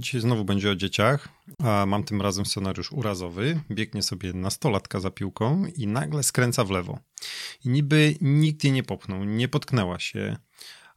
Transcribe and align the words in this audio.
Dzisiaj 0.00 0.20
znowu 0.20 0.44
będzie 0.44 0.70
o 0.70 0.76
dzieciach, 0.76 1.28
a 1.58 1.86
mam 1.86 2.04
tym 2.04 2.22
razem 2.22 2.46
scenariusz 2.46 2.92
urazowy. 2.92 3.60
Biegnie 3.70 4.02
sobie 4.02 4.32
nastolatka 4.32 5.00
za 5.00 5.10
piłką 5.10 5.66
i 5.76 5.86
nagle 5.86 6.22
skręca 6.22 6.64
w 6.64 6.70
lewo. 6.70 6.98
I 7.64 7.68
niby 7.68 8.14
nikt 8.20 8.64
jej 8.64 8.72
nie 8.72 8.82
popchnął, 8.82 9.24
nie 9.24 9.48
potknęła 9.48 9.98
się, 9.98 10.36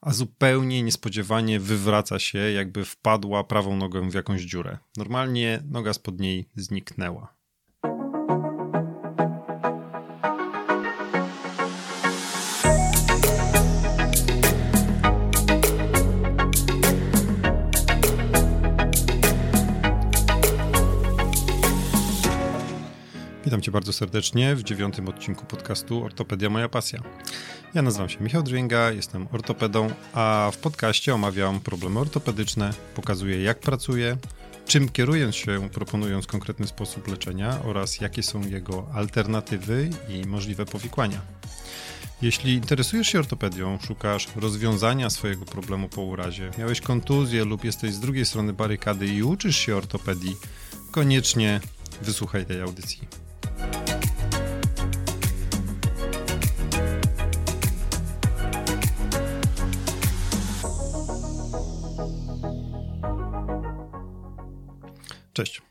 a 0.02 0.14
zupełnie 0.14 0.84
niespodziewanie 0.84 1.60
wywraca 1.60 2.20
się, 2.20 2.38
jakby 2.38 2.86
wpadła 2.86 3.44
prawą 3.44 3.78
nogą 3.78 4.10
w 4.10 4.14
jakąś 4.14 4.42
dziurę. 4.42 4.78
Normalnie 4.98 5.64
noga 5.70 5.94
spod 5.94 6.20
niej 6.20 6.50
zniknęła. 6.56 7.34
Bardzo 23.74 23.94
serdecznie 23.94 24.56
w 24.56 24.64
dziewiątym 24.64 25.08
odcinku 25.08 25.46
podcastu 25.46 26.04
Ortopedia 26.04 26.50
Moja 26.50 26.70
Pasja. 26.70 27.04
Ja 27.74 27.82
nazywam 27.82 28.10
się 28.10 28.20
Michał 28.20 28.44
Drzwięga, 28.44 28.92
jestem 28.92 29.28
ortopedą, 29.32 29.90
a 30.14 30.52
w 30.54 30.58
podcaście 30.58 31.16
omawiam 31.16 31.60
problemy 31.60 32.00
ortopedyczne, 32.00 32.74
pokazuję 32.96 33.44
jak 33.44 33.60
pracuję, 33.60 34.18
czym 34.68 34.90
kieruję 34.90 35.34
się 35.34 35.70
proponując 35.70 36.28
konkretny 36.28 36.68
sposób 36.68 37.08
leczenia 37.08 37.60
oraz 37.66 38.02
jakie 38.02 38.24
są 38.24 38.42
jego 38.42 38.88
alternatywy 38.94 39.90
i 40.10 40.28
możliwe 40.28 40.66
powikłania. 40.66 41.22
Jeśli 42.22 42.54
interesujesz 42.54 43.08
się 43.08 43.20
ortopedią, 43.20 43.80
szukasz 43.88 44.28
rozwiązania 44.36 45.10
swojego 45.10 45.46
problemu 45.46 45.90
po 45.90 46.02
urazie, 46.02 46.52
miałeś 46.58 46.82
kontuzję 46.82 47.46
lub 47.46 47.64
jesteś 47.64 47.94
z 47.94 48.00
drugiej 48.00 48.26
strony 48.26 48.54
barykady 48.54 49.08
i 49.08 49.24
uczysz 49.24 49.58
się 49.58 49.76
ortopedii, 49.76 50.36
koniecznie 50.92 51.60
wysłuchaj 52.02 52.46
tej 52.46 52.62
audycji. 52.62 53.08
Cześć. 65.34 65.62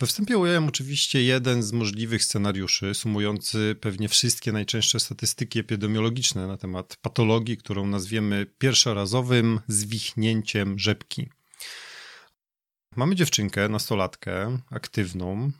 We 0.00 0.06
wstępie 0.06 0.38
ująłem 0.38 0.68
oczywiście 0.68 1.22
jeden 1.22 1.62
z 1.62 1.72
możliwych 1.72 2.24
scenariuszy, 2.24 2.94
sumujący 2.94 3.76
pewnie 3.80 4.08
wszystkie 4.08 4.52
najczęstsze 4.52 5.00
statystyki 5.00 5.58
epidemiologiczne 5.58 6.46
na 6.46 6.56
temat 6.56 6.96
patologii, 6.96 7.56
którą 7.56 7.86
nazwiemy 7.86 8.46
pierwszorazowym 8.58 9.60
zwichnięciem 9.68 10.78
rzepki. 10.78 11.28
Mamy 12.96 13.14
dziewczynkę, 13.14 13.68
nastolatkę, 13.68 14.58
aktywną, 14.70 15.52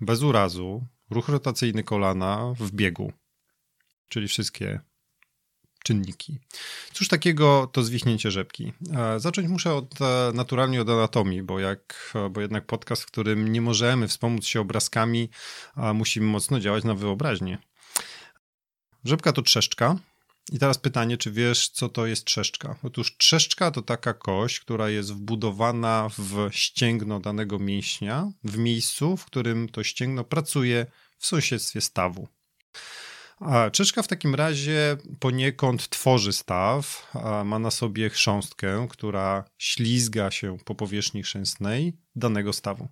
bez 0.00 0.22
urazu, 0.22 0.86
ruch 1.10 1.28
rotacyjny 1.28 1.84
kolana 1.84 2.54
w 2.58 2.70
biegu, 2.70 3.12
czyli 4.08 4.28
wszystkie 4.28 4.80
czynniki. 5.84 6.38
Cóż 6.92 7.08
takiego 7.08 7.70
to 7.72 7.82
zwichnięcie 7.82 8.30
rzepki? 8.30 8.72
Zacząć 9.16 9.48
muszę 9.48 9.74
od, 9.74 10.00
e, 10.00 10.32
naturalnie 10.34 10.82
od 10.82 10.88
anatomii, 10.88 11.42
bo, 11.42 11.60
jak, 11.60 12.12
e, 12.14 12.30
bo 12.30 12.40
jednak 12.40 12.66
podcast, 12.66 13.02
w 13.02 13.06
którym 13.06 13.52
nie 13.52 13.60
możemy 13.60 14.08
wspomóc 14.08 14.46
się 14.46 14.60
obrazkami, 14.60 15.30
musimy 15.94 16.26
mocno 16.26 16.60
działać 16.60 16.84
na 16.84 16.94
wyobraźnię. 16.94 17.58
Rzepka 19.04 19.32
to 19.32 19.42
trzeszczka. 19.42 19.96
I 20.52 20.58
teraz 20.58 20.78
pytanie, 20.78 21.16
czy 21.16 21.30
wiesz, 21.30 21.68
co 21.68 21.88
to 21.88 22.06
jest 22.06 22.24
trzeszczka? 22.24 22.76
Otóż 22.82 23.16
trzeszczka 23.16 23.70
to 23.70 23.82
taka 23.82 24.14
kość, 24.14 24.60
która 24.60 24.88
jest 24.88 25.12
wbudowana 25.12 26.08
w 26.18 26.48
ścięgno 26.52 27.20
danego 27.20 27.58
mięśnia, 27.58 28.32
w 28.44 28.58
miejscu, 28.58 29.16
w 29.16 29.24
którym 29.24 29.68
to 29.68 29.82
ścięgno 29.82 30.24
pracuje 30.24 30.86
w 31.18 31.26
sąsiedztwie 31.26 31.80
stawu. 31.80 32.28
Czeszka 33.72 34.02
w 34.02 34.08
takim 34.08 34.34
razie 34.34 34.96
poniekąd 35.20 35.88
tworzy 35.88 36.32
staw, 36.32 37.12
ma 37.44 37.58
na 37.58 37.70
sobie 37.70 38.10
chrząstkę, 38.10 38.86
która 38.90 39.44
ślizga 39.58 40.30
się 40.30 40.56
po 40.64 40.74
powierzchni 40.74 41.22
chrzęstnej 41.22 41.96
danego 42.16 42.52
stawu. 42.52 42.88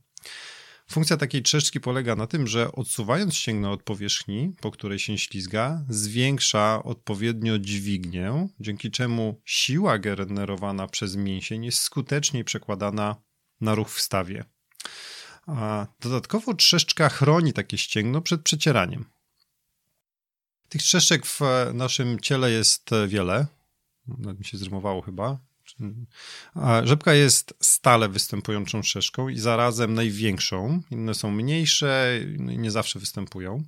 Funkcja 0.91 1.17
takiej 1.17 1.43
trzeszczki 1.43 1.81
polega 1.81 2.17
na 2.17 2.27
tym, 2.27 2.47
że 2.47 2.73
odsuwając 2.73 3.35
ścięgno 3.35 3.73
od 3.73 3.83
powierzchni, 3.83 4.55
po 4.61 4.71
której 4.71 4.99
się 4.99 5.19
ślizga, 5.19 5.85
zwiększa 5.89 6.83
odpowiednio 6.83 7.59
dźwignię, 7.59 8.49
dzięki 8.61 8.91
czemu 8.91 9.41
siła 9.45 9.99
generowana 9.99 10.87
przez 10.87 11.17
mięsień 11.17 11.65
jest 11.65 11.79
skuteczniej 11.79 12.45
przekładana 12.45 13.17
na 13.61 13.75
ruch 13.75 13.91
w 13.91 14.01
stawie. 14.01 14.45
A 15.47 15.87
dodatkowo 16.01 16.55
trzeszczka 16.55 17.09
chroni 17.09 17.53
takie 17.53 17.79
ścięgno 17.79 18.21
przed 18.23 18.43
przecieraniem. 18.43 19.05
Tych 20.69 20.83
trzeszczek 20.83 21.27
w 21.27 21.41
naszym 21.75 22.21
ciele 22.21 22.51
jest 22.51 22.91
wiele. 23.09 23.47
Nawet 24.19 24.39
mi 24.39 24.45
się 24.45 24.59
zrymowało 24.59 25.03
chyba. 25.03 25.39
Rzepka 26.85 27.15
jest 27.15 27.55
stale 27.61 28.09
występującą 28.09 28.83
trzeszką 28.83 29.29
i 29.29 29.39
zarazem 29.39 29.95
największą. 29.95 30.81
Inne 30.91 31.15
są 31.15 31.31
mniejsze 31.31 32.21
i 32.37 32.59
nie 32.59 32.71
zawsze 32.71 32.99
występują. 32.99 33.65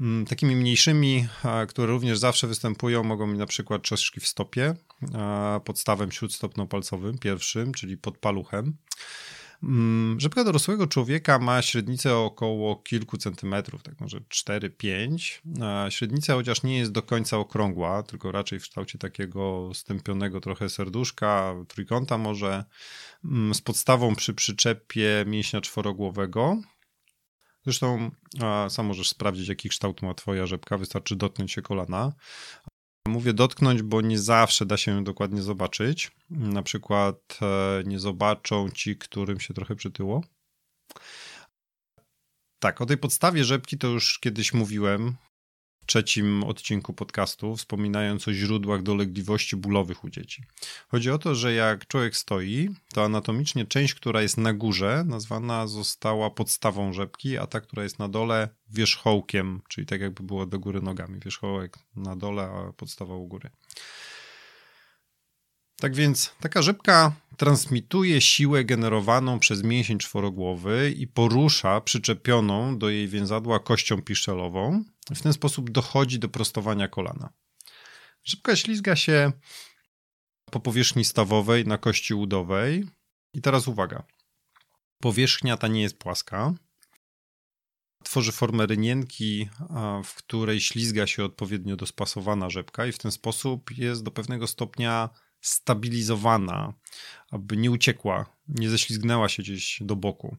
Mm, 0.00 0.26
takimi 0.26 0.56
mniejszymi, 0.56 1.28
które 1.68 1.92
również 1.92 2.18
zawsze 2.18 2.46
występują, 2.46 3.02
mogą 3.02 3.30
być 3.30 3.38
na 3.38 3.46
przykład 3.46 3.82
trzeszczki 3.82 4.20
w 4.20 4.26
stopie, 4.26 4.74
podstawem 5.64 6.10
śródstopno-palcowym, 6.12 7.18
pierwszym, 7.18 7.72
czyli 7.72 7.96
pod 7.96 8.18
paluchem. 8.18 8.76
Mm, 9.62 10.20
rzepka 10.20 10.44
dorosłego 10.44 10.86
człowieka 10.86 11.38
ma 11.38 11.62
średnicę 11.62 12.16
około 12.16 12.76
kilku 12.76 13.16
centymetrów, 13.16 13.82
tak 13.82 14.00
może 14.00 14.20
4-5. 14.20 15.40
Średnica 15.90 16.34
chociaż 16.34 16.62
nie 16.62 16.78
jest 16.78 16.92
do 16.92 17.02
końca 17.02 17.38
okrągła, 17.38 18.02
tylko 18.02 18.32
raczej 18.32 18.60
w 18.60 18.62
kształcie 18.62 18.98
takiego 18.98 19.70
stępionego 19.74 20.40
trochę 20.40 20.68
serduszka, 20.68 21.54
trójkąta 21.68 22.18
może, 22.18 22.64
mm, 23.24 23.54
z 23.54 23.60
podstawą 23.60 24.14
przy 24.14 24.34
przyczepie 24.34 25.24
mięśnia 25.26 25.60
czworogłowego. 25.60 26.56
Zresztą 27.64 28.10
sam 28.68 28.86
możesz 28.86 29.08
sprawdzić, 29.08 29.48
jaki 29.48 29.68
kształt 29.68 30.02
ma 30.02 30.14
twoja 30.14 30.46
rzepka, 30.46 30.78
wystarczy 30.78 31.16
dotknąć 31.16 31.52
się 31.52 31.62
kolana. 31.62 32.12
Mówię 33.08 33.32
dotknąć, 33.32 33.82
bo 33.82 34.00
nie 34.00 34.18
zawsze 34.18 34.66
da 34.66 34.76
się 34.76 34.92
ją 34.92 35.04
dokładnie 35.04 35.42
zobaczyć. 35.42 36.10
Na 36.30 36.62
przykład 36.62 37.38
e, 37.42 37.82
nie 37.86 37.98
zobaczą 37.98 38.70
ci, 38.70 38.96
którym 38.96 39.40
się 39.40 39.54
trochę 39.54 39.76
przytyło. 39.76 40.24
Tak, 42.58 42.80
o 42.80 42.86
tej 42.86 42.98
podstawie 42.98 43.44
rzepki 43.44 43.78
to 43.78 43.86
już 43.86 44.18
kiedyś 44.18 44.54
mówiłem 44.54 45.16
trzecim 45.86 46.44
odcinku 46.44 46.92
podcastu, 46.92 47.56
wspominając 47.56 48.28
o 48.28 48.32
źródłach 48.32 48.82
dolegliwości 48.82 49.56
bólowych 49.56 50.04
u 50.04 50.10
dzieci. 50.10 50.44
Chodzi 50.88 51.10
o 51.10 51.18
to, 51.18 51.34
że 51.34 51.52
jak 51.52 51.86
człowiek 51.86 52.16
stoi, 52.16 52.70
to 52.94 53.04
anatomicznie 53.04 53.66
część, 53.66 53.94
która 53.94 54.22
jest 54.22 54.36
na 54.36 54.52
górze, 54.52 55.04
nazwana 55.06 55.66
została 55.66 56.30
podstawą 56.30 56.92
rzepki, 56.92 57.38
a 57.38 57.46
ta, 57.46 57.60
która 57.60 57.82
jest 57.82 57.98
na 57.98 58.08
dole, 58.08 58.48
wierzchołkiem, 58.70 59.60
czyli 59.68 59.86
tak 59.86 60.00
jakby 60.00 60.22
było 60.22 60.46
do 60.46 60.58
góry 60.58 60.82
nogami. 60.82 61.20
Wierzchołek 61.20 61.78
na 61.96 62.16
dole, 62.16 62.42
a 62.42 62.72
podstawa 62.72 63.14
u 63.16 63.26
góry. 63.26 63.50
Tak 65.82 65.94
więc 65.94 66.34
taka 66.40 66.62
rzepka 66.62 67.12
transmituje 67.36 68.20
siłę 68.20 68.64
generowaną 68.64 69.38
przez 69.38 69.62
mięsień 69.62 69.98
czworogłowy 69.98 70.94
i 70.96 71.06
porusza 71.06 71.80
przyczepioną 71.80 72.78
do 72.78 72.90
jej 72.90 73.08
więzadła 73.08 73.58
kością 73.58 74.02
piszczelową. 74.02 74.84
W 75.10 75.22
ten 75.22 75.32
sposób 75.32 75.70
dochodzi 75.70 76.18
do 76.18 76.28
prostowania 76.28 76.88
kolana. 76.88 77.32
Rzepka 78.24 78.56
ślizga 78.56 78.96
się 78.96 79.32
po 80.50 80.60
powierzchni 80.60 81.04
stawowej 81.04 81.66
na 81.66 81.78
kości 81.78 82.14
udowej. 82.14 82.88
I 83.34 83.40
teraz 83.40 83.68
uwaga. 83.68 84.02
Powierzchnia 85.02 85.56
ta 85.56 85.68
nie 85.68 85.82
jest 85.82 85.98
płaska. 85.98 86.54
Tworzy 88.04 88.32
formę 88.32 88.66
rynienki, 88.66 89.48
w 90.04 90.14
której 90.14 90.60
ślizga 90.60 91.06
się 91.06 91.24
odpowiednio 91.24 91.76
dospasowana 91.76 92.50
rzepka 92.50 92.86
i 92.86 92.92
w 92.92 92.98
ten 92.98 93.12
sposób 93.12 93.70
jest 93.78 94.02
do 94.02 94.10
pewnego 94.10 94.46
stopnia 94.46 95.10
stabilizowana, 95.40 96.74
aby 97.30 97.56
nie 97.56 97.70
uciekła, 97.70 98.36
nie 98.48 98.70
ześlizgnęła 98.70 99.28
się 99.28 99.42
gdzieś 99.42 99.78
do 99.80 99.96
boku. 99.96 100.36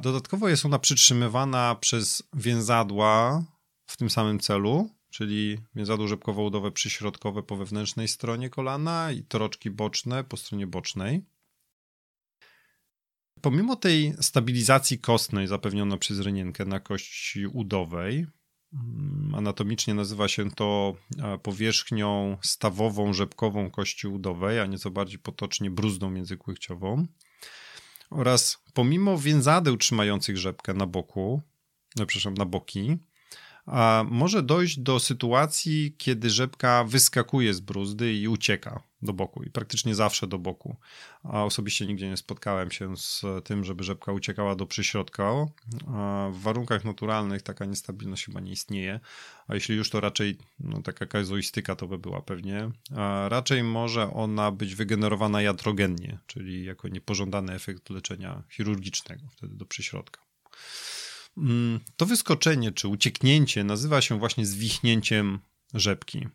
Dodatkowo 0.00 0.48
jest 0.48 0.64
ona 0.64 0.78
przytrzymywana 0.78 1.74
przez 1.74 2.22
więzadła 2.32 3.44
w 3.86 3.96
tym 3.96 4.10
samym 4.10 4.40
celu, 4.40 4.90
czyli 5.10 5.58
więzadło 5.74 6.08
rzepkowo-udowe 6.08 6.70
przyśrodkowe 6.70 7.42
po 7.42 7.56
wewnętrznej 7.56 8.08
stronie 8.08 8.50
kolana 8.50 9.12
i 9.12 9.22
toroczki 9.22 9.70
boczne 9.70 10.24
po 10.24 10.36
stronie 10.36 10.66
bocznej. 10.66 11.24
Pomimo 13.40 13.76
tej 13.76 14.14
stabilizacji 14.20 14.98
kostnej 14.98 15.46
zapewnionej 15.46 15.98
przez 15.98 16.20
rynienkę 16.20 16.64
na 16.64 16.80
kości 16.80 17.46
udowej, 17.46 18.26
Mm, 18.74 19.34
anatomicznie 19.34 19.94
nazywa 19.94 20.28
się 20.28 20.50
to 20.50 20.94
e, 21.18 21.38
powierzchnią 21.38 22.38
stawową, 22.42 23.12
rzepkową 23.12 23.70
kości 23.70 24.08
udowej, 24.08 24.60
a 24.60 24.66
nieco 24.66 24.90
bardziej 24.90 25.18
potocznie 25.18 25.70
bruzdą 25.70 26.10
międzykłychciową. 26.10 27.06
Oraz 28.10 28.58
pomimo 28.74 29.18
więzadeł 29.18 29.76
trzymających 29.76 30.36
rzepkę 30.36 30.74
na 30.74 30.86
boku, 30.86 31.42
no, 31.96 32.06
przepraszam, 32.06 32.34
na 32.34 32.44
boki, 32.44 32.98
może 34.10 34.42
dojść 34.42 34.78
do 34.78 35.00
sytuacji, 35.00 35.94
kiedy 35.98 36.30
rzepka 36.30 36.84
wyskakuje 36.84 37.54
z 37.54 37.60
bruzdy 37.60 38.14
i 38.14 38.28
ucieka 38.28 38.82
do 39.02 39.12
boku 39.12 39.42
i 39.42 39.50
praktycznie 39.50 39.94
zawsze 39.94 40.26
do 40.26 40.38
boku. 40.38 40.76
A 41.22 41.44
osobiście 41.44 41.86
nigdzie 41.86 42.08
nie 42.08 42.16
spotkałem 42.16 42.70
się 42.70 42.96
z 42.96 43.22
tym, 43.44 43.64
żeby 43.64 43.84
rzepka 43.84 44.12
uciekała 44.12 44.56
do 44.56 44.66
przyśrodka. 44.66 45.32
W 46.32 46.40
warunkach 46.40 46.84
naturalnych 46.84 47.42
taka 47.42 47.64
niestabilność 47.64 48.24
chyba 48.24 48.40
nie 48.40 48.52
istnieje, 48.52 49.00
a 49.48 49.54
jeśli 49.54 49.76
już 49.76 49.90
to 49.90 50.00
raczej 50.00 50.38
no, 50.60 50.82
taka 50.82 51.06
kazuistyka 51.06 51.76
to 51.76 51.88
by 51.88 51.98
była 51.98 52.22
pewnie. 52.22 52.70
A 52.96 53.28
raczej 53.28 53.62
może 53.62 54.12
ona 54.12 54.50
być 54.50 54.74
wygenerowana 54.74 55.42
jatrogennie, 55.42 56.18
czyli 56.26 56.64
jako 56.64 56.88
niepożądany 56.88 57.52
efekt 57.52 57.90
leczenia 57.90 58.42
chirurgicznego 58.50 59.22
wtedy 59.32 59.54
do 59.56 59.66
przyśrodka. 59.66 60.20
Mm, 61.36 61.80
to 61.96 62.06
wyskoczenie 62.06 62.72
czy 62.72 62.88
ucieknięcie 62.88 63.64
nazywa 63.64 64.00
się 64.00 64.18
właśnie 64.18 64.46
zwichnięciem 64.46 65.38
rzepki. 65.74 66.28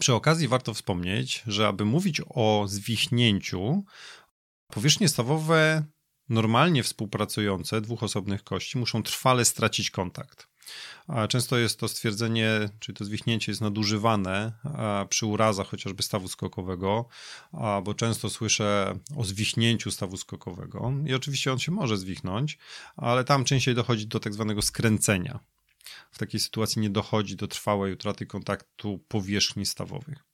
Przy 0.00 0.14
okazji 0.14 0.48
warto 0.48 0.74
wspomnieć, 0.74 1.42
że 1.46 1.68
aby 1.68 1.84
mówić 1.84 2.20
o 2.28 2.64
zwichnięciu, 2.68 3.84
powierzchnie 4.66 5.08
stawowe 5.08 5.84
normalnie 6.28 6.82
współpracujące 6.82 7.80
dwóch 7.80 8.02
osobnych 8.02 8.44
kości 8.44 8.78
muszą 8.78 9.02
trwale 9.02 9.44
stracić 9.44 9.90
kontakt. 9.90 10.51
A 11.06 11.28
często 11.28 11.58
jest 11.58 11.78
to 11.78 11.88
stwierdzenie, 11.88 12.68
czy 12.80 12.92
to 12.92 13.04
zwichnięcie 13.04 13.52
jest 13.52 13.60
nadużywane 13.60 14.52
przy 15.08 15.26
urazach 15.26 15.68
chociażby 15.68 16.02
stawu 16.02 16.28
skokowego, 16.28 17.08
bo 17.84 17.94
często 17.94 18.30
słyszę 18.30 18.98
o 19.16 19.24
zwichnięciu 19.24 19.90
stawu 19.90 20.16
skokowego 20.16 20.92
i 21.06 21.14
oczywiście 21.14 21.52
on 21.52 21.58
się 21.58 21.72
może 21.72 21.96
zwichnąć, 21.96 22.58
ale 22.96 23.24
tam 23.24 23.44
częściej 23.44 23.74
dochodzi 23.74 24.06
do 24.06 24.20
tak 24.20 24.34
zwanego 24.34 24.62
skręcenia. 24.62 25.40
W 26.10 26.18
takiej 26.18 26.40
sytuacji 26.40 26.82
nie 26.82 26.90
dochodzi 26.90 27.36
do 27.36 27.48
trwałej 27.48 27.92
utraty 27.92 28.26
kontaktu 28.26 28.98
powierzchni 29.08 29.66
stawowych. 29.66 30.24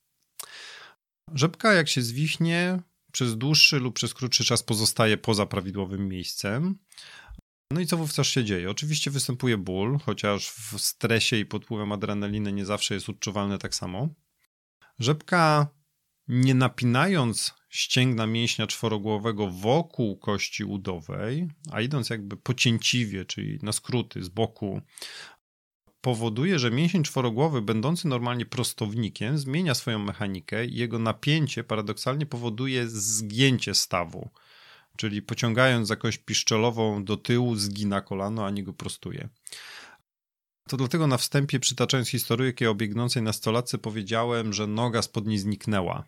Rzepka, 1.35 1.73
jak 1.73 1.89
się 1.89 2.03
zwichnie, 2.03 2.83
przez 3.13 3.39
dłuższy 3.39 3.79
lub 3.79 3.95
przez 3.95 4.15
krótszy 4.15 4.45
czas 4.45 4.63
pozostaje 4.63 5.17
poza 5.17 5.47
prawidłowym 5.47 6.09
miejscem. 6.09 6.79
No 7.71 7.81
i 7.81 7.87
co 7.87 7.97
wówczas 7.97 8.27
się 8.27 8.45
dzieje? 8.45 8.71
Oczywiście 8.71 9.11
występuje 9.11 9.57
ból, 9.57 9.99
chociaż 9.99 10.51
w 10.51 10.79
stresie 10.79 11.37
i 11.37 11.47
pod 11.47 11.65
wpływem 11.65 11.93
adrenaliny 11.93 12.53
nie 12.53 12.67
zawsze 12.67 12.95
jest 12.95 13.09
odczuwalne 13.09 13.59
tak 13.59 13.75
samo. 13.75 14.09
Rzepka, 14.99 15.69
nie 16.29 16.55
napinając 16.55 17.55
ścięgna 17.69 18.27
mięśnia 18.27 18.67
czworogłowego 18.67 19.51
wokół 19.51 20.19
kości 20.19 20.65
udowej, 20.65 21.49
a 21.73 21.81
idąc 21.81 22.11
jakby 22.11 22.37
pocięciwie, 22.37 23.25
czyli 23.25 23.59
na 23.63 23.73
skróty 23.73 24.25
z 24.25 24.29
boku, 24.29 24.81
powoduje, 26.01 26.59
że 26.59 26.71
mięsień 26.71 27.03
czworogłowy, 27.03 27.63
będący 27.63 28.09
normalnie 28.09 28.47
prostownikiem, 28.47 29.39
zmienia 29.39 29.75
swoją 29.75 29.99
mechanikę 29.99 30.67
i 30.67 30.77
jego 30.77 30.99
napięcie 30.99 31.65
paradoksalnie 31.65 32.27
powoduje 32.27 32.89
zgięcie 32.89 33.75
stawu. 33.75 34.31
Czyli 34.99 35.23
pociągając 35.23 35.89
za 35.89 35.97
kość 35.97 36.19
piszczelową 36.19 37.05
do 37.05 37.17
tyłu, 37.17 37.57
zgina 37.57 38.01
kolano, 38.01 38.47
a 38.47 38.51
nie 38.51 38.65
go 38.65 38.73
prostuje. 38.73 39.29
To 40.69 40.77
dlatego 40.77 41.07
na 41.07 41.17
wstępie, 41.17 41.61
przytaczając 41.61 42.09
historyjkę 42.09 42.71
o 42.71 42.75
biegnącej 42.75 43.23
nastolatce, 43.23 43.79
powiedziałem, 43.79 44.53
że 44.53 44.67
noga 44.67 45.03
spod 45.03 45.27
niej 45.27 45.39
zniknęła. 45.39 46.05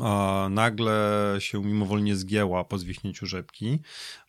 A 0.00 0.48
nagle 0.50 1.36
się 1.38 1.64
mimowolnie 1.64 2.16
zgięła 2.16 2.64
po 2.64 2.78
zwichnięciu 2.78 3.26
rzepki, 3.26 3.78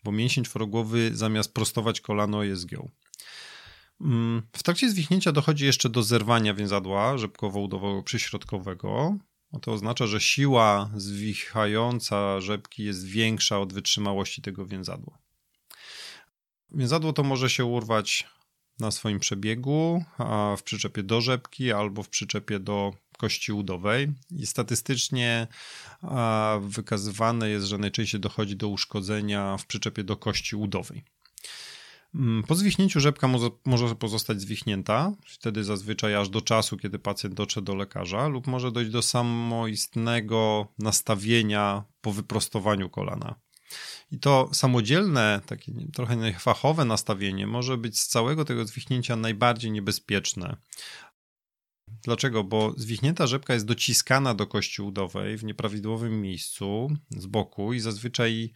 bo 0.04 0.12
mięsień 0.12 0.44
czworogłowy 0.44 1.10
zamiast 1.14 1.54
prostować 1.54 2.00
kolano 2.00 2.42
je 2.42 2.56
zgiął. 2.56 2.90
Mm, 4.00 4.42
w 4.56 4.62
trakcie 4.62 4.90
zwichnięcia 4.90 5.32
dochodzi 5.32 5.64
jeszcze 5.64 5.88
do 5.88 6.02
zerwania 6.02 6.54
więzadła 6.54 7.18
rzepkowo-udowego 7.18 8.02
przyśrodkowego. 8.02 9.16
To 9.60 9.72
oznacza, 9.72 10.06
że 10.06 10.20
siła 10.20 10.90
zwichająca 10.96 12.40
rzepki 12.40 12.84
jest 12.84 13.06
większa 13.06 13.60
od 13.60 13.72
wytrzymałości 13.72 14.42
tego 14.42 14.66
więzadła. 14.66 15.18
Więzadło 16.70 17.12
to 17.12 17.22
może 17.22 17.50
się 17.50 17.64
urwać 17.64 18.26
na 18.80 18.90
swoim 18.90 19.18
przebiegu, 19.20 20.04
a 20.18 20.54
w 20.58 20.62
przyczepie 20.62 21.02
do 21.02 21.20
rzepki 21.20 21.72
albo 21.72 22.02
w 22.02 22.08
przyczepie 22.08 22.60
do 22.60 22.92
kości 23.18 23.52
udowej 23.52 24.12
i 24.30 24.46
statystycznie 24.46 25.46
wykazywane 26.60 27.48
jest, 27.48 27.66
że 27.66 27.78
najczęściej 27.78 28.20
dochodzi 28.20 28.56
do 28.56 28.68
uszkodzenia 28.68 29.56
w 29.56 29.66
przyczepie 29.66 30.04
do 30.04 30.16
kości 30.16 30.56
udowej. 30.56 31.04
Mm, 32.14 32.42
po 32.42 32.54
zwichnięciu 32.54 33.00
rzepka 33.00 33.28
może, 33.64 33.94
pozostać 33.98 34.40
zwichnięta, 34.40 35.12
wtedy 35.26 35.64
zazwyczaj 35.64 36.14
aż 36.14 36.28
do 36.28 36.40
czasu, 36.40 36.76
kiedy 36.76 36.98
pacjent 36.98 37.34
dotrze 37.34 37.62
do 37.62 37.74
lekarza, 37.74 38.28
lub 38.28 38.46
może 38.46 38.72
dojść 38.72 38.90
do 38.90 39.02
samoistnego 39.02 40.66
nastawienia 40.78 41.84
po 42.00 42.12
wyprostowaniu 42.12 42.90
kolana. 42.90 43.34
I 44.10 44.18
to 44.18 44.50
samodzielne, 44.52 45.40
takie 45.46 45.72
trochę 45.94 46.16
niefachowe 46.16 46.84
nastawienie 46.84 47.46
może 47.46 47.76
być 47.78 48.00
z 48.00 48.08
całego 48.08 48.44
tego 48.44 48.64
zwichnięcia 48.64 49.16
najbardziej 49.16 49.70
niebezpieczne. 49.70 50.56
Dlaczego? 52.02 52.44
Bo 52.44 52.74
zwichnięta 52.76 53.26
rzepka 53.26 53.54
jest 53.54 53.66
dociskana 53.66 54.34
do 54.34 54.46
kości 54.46 54.82
udowej 54.82 55.36
w 55.36 55.44
nieprawidłowym 55.44 56.20
miejscu 56.20 56.96
z 57.10 57.26
boku 57.26 57.72
i 57.72 57.80
zazwyczaj 57.80 58.52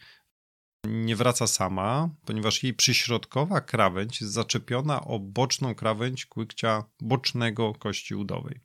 nie 0.86 1.16
wraca 1.16 1.46
sama, 1.46 2.08
ponieważ 2.24 2.62
jej 2.62 2.74
przyśrodkowa 2.74 3.60
krawędź 3.60 4.20
jest 4.20 4.32
zaczepiona 4.32 5.04
o 5.04 5.18
boczną 5.18 5.74
krawędź 5.74 6.26
kłykcia 6.26 6.84
bocznego 7.00 7.74
kości 7.74 8.14
udowej. 8.14 8.60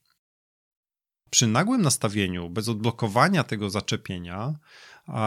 Przy 1.29 1.47
nagłym 1.47 1.81
nastawieniu, 1.81 2.49
bez 2.49 2.69
odblokowania 2.69 3.43
tego 3.43 3.69
zaczepienia, 3.69 4.59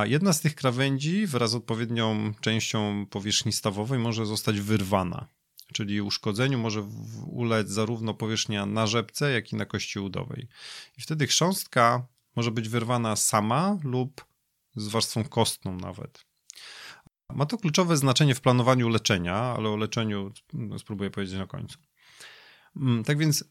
jedna 0.05 0.33
z 0.33 0.41
tych 0.41 0.55
krawędzi 0.55 1.27
wraz 1.27 1.51
z 1.51 1.55
odpowiednią 1.55 2.35
częścią 2.41 3.07
powierzchni 3.11 3.53
stawowej 3.53 3.99
może 3.99 4.27
zostać 4.27 4.61
wyrwana, 4.61 5.29
czyli 5.73 6.01
uszkodzeniu 6.01 6.59
może 6.59 6.89
ulec 7.27 7.69
zarówno 7.69 8.15
powierzchnia 8.15 8.67
na 8.67 8.87
rzepce, 8.87 9.33
jak 9.33 9.53
i 9.53 9.57
na 9.57 9.67
kości 9.67 9.99
udowej. 9.99 10.49
I 10.99 11.03
wtedy 11.03 11.27
chrząstka 11.27 12.07
może 12.37 12.51
być 12.51 12.69
wyrwana 12.69 13.17
sama 13.17 13.79
lub 13.83 14.25
z 14.77 14.89
warstwą 14.89 15.25
kostną 15.25 15.77
nawet. 15.77 16.25
Ma 17.35 17.47
to 17.47 17.59
kluczowe 17.59 17.97
znaczenie 17.97 18.35
w 18.35 18.41
planowaniu 18.41 18.89
leczenia, 18.89 19.35
ale 19.35 19.69
o 19.69 19.77
leczeniu 19.77 20.33
spróbuję 20.79 21.11
powiedzieć 21.11 21.37
na 21.37 21.47
końcu. 21.47 21.79
Mm, 22.77 23.05
tak 23.05 23.19
więc 23.19 23.45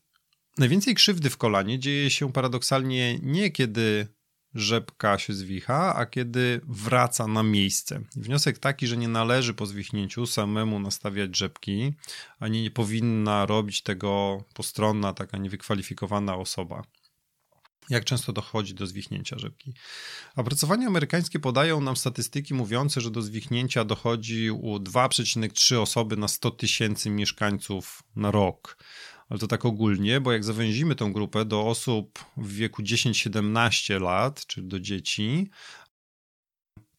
najwięcej 0.58 0.96
krzywdy 0.96 1.30
w 1.30 1.38
kolanie 1.38 1.80
dzieje 1.80 2.10
się 2.10 2.32
paradoksalnie 2.32 3.20
nie 3.22 3.52
kiedy 3.52 4.08
rzepka 4.54 5.18
się 5.18 5.34
zwicha, 5.34 5.96
a 5.96 6.06
kiedy 6.06 6.62
wraca 6.68 7.28
na 7.28 7.44
miejsce. 7.44 8.02
Wniosek 8.16 8.60
taki, 8.60 8.88
że 8.88 8.98
nie 8.98 9.08
należy 9.08 9.54
po 9.54 9.66
zwichnięciu 9.66 10.26
samemu 10.26 10.80
nastawiać 10.80 11.38
rzepki, 11.38 11.94
ani 12.40 12.62
nie 12.62 12.72
powinna 12.72 13.46
robić 13.46 13.82
tego 13.82 14.44
postronna, 14.54 15.14
taka 15.14 15.38
niewykwalifikowana 15.38 16.36
osoba 16.36 16.84
jak 17.90 18.06
często 18.06 18.34
dochodzi 18.34 18.74
do 18.74 18.88
zwichnięcia 18.88 19.38
rzepki. 19.40 19.74
Opracowania 20.36 20.88
amerykańskie 20.88 21.40
podają 21.40 21.82
nam 21.82 21.96
statystyki 21.96 22.54
mówiące, 22.54 23.02
że 23.02 23.12
do 23.12 23.22
zwichnięcia 23.22 23.86
dochodzi 23.86 24.52
u 24.52 24.76
2,3 24.76 25.82
osoby 25.82 26.18
na 26.18 26.28
100 26.28 26.52
tysięcy 26.52 27.10
mieszkańców 27.10 28.04
na 28.16 28.32
rok. 28.32 28.78
Ale 29.30 29.40
to 29.40 29.48
tak 29.48 29.66
ogólnie, 29.66 30.22
bo 30.22 30.32
jak 30.32 30.44
zawęzimy 30.44 30.96
tą 30.96 31.14
grupę 31.14 31.46
do 31.46 31.68
osób 31.68 32.26
w 32.38 32.56
wieku 32.56 32.82
10-17 32.82 34.02
lat, 34.02 34.46
czyli 34.46 34.68
do 34.68 34.80
dzieci, 34.80 35.50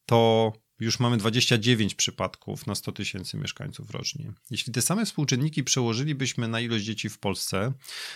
to 0.07 0.53
już 0.85 1.01
mamy 1.01 1.17
29 1.17 1.95
przypadków 1.95 2.67
na 2.67 2.75
100 2.75 2.93
tysięcy 2.93 3.37
mieszkańców 3.37 3.91
rocznie. 3.91 4.33
Jeśli 4.51 4.73
te 4.73 4.83
same 4.83 5.07
współczynniki 5.07 5.65
przełożylibyśmy 5.65 6.49
na 6.49 6.61
ilość 6.61 6.85
dzieci 6.85 7.09
w 7.09 7.19
Polsce, 7.19 7.73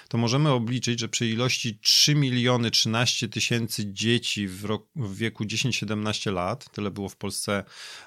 to 0.09 0.19
możemy 0.19 0.51
obliczyć, 0.51 1.01
że 1.01 1.09
przy 1.09 1.27
ilości 1.27 1.79
3 1.79 2.15
miliony 2.15 2.71
13 2.71 3.29
tysięcy 3.29 3.93
dzieci 3.93 4.49
w, 4.49 4.65
roku, 4.65 4.89
w 4.97 5.17
wieku 5.17 5.45
10-17 5.45 6.33
lat, 6.33 6.73
tyle 6.73 6.91
było 6.91 7.09
w 7.09 7.17
Polsce 7.17 7.65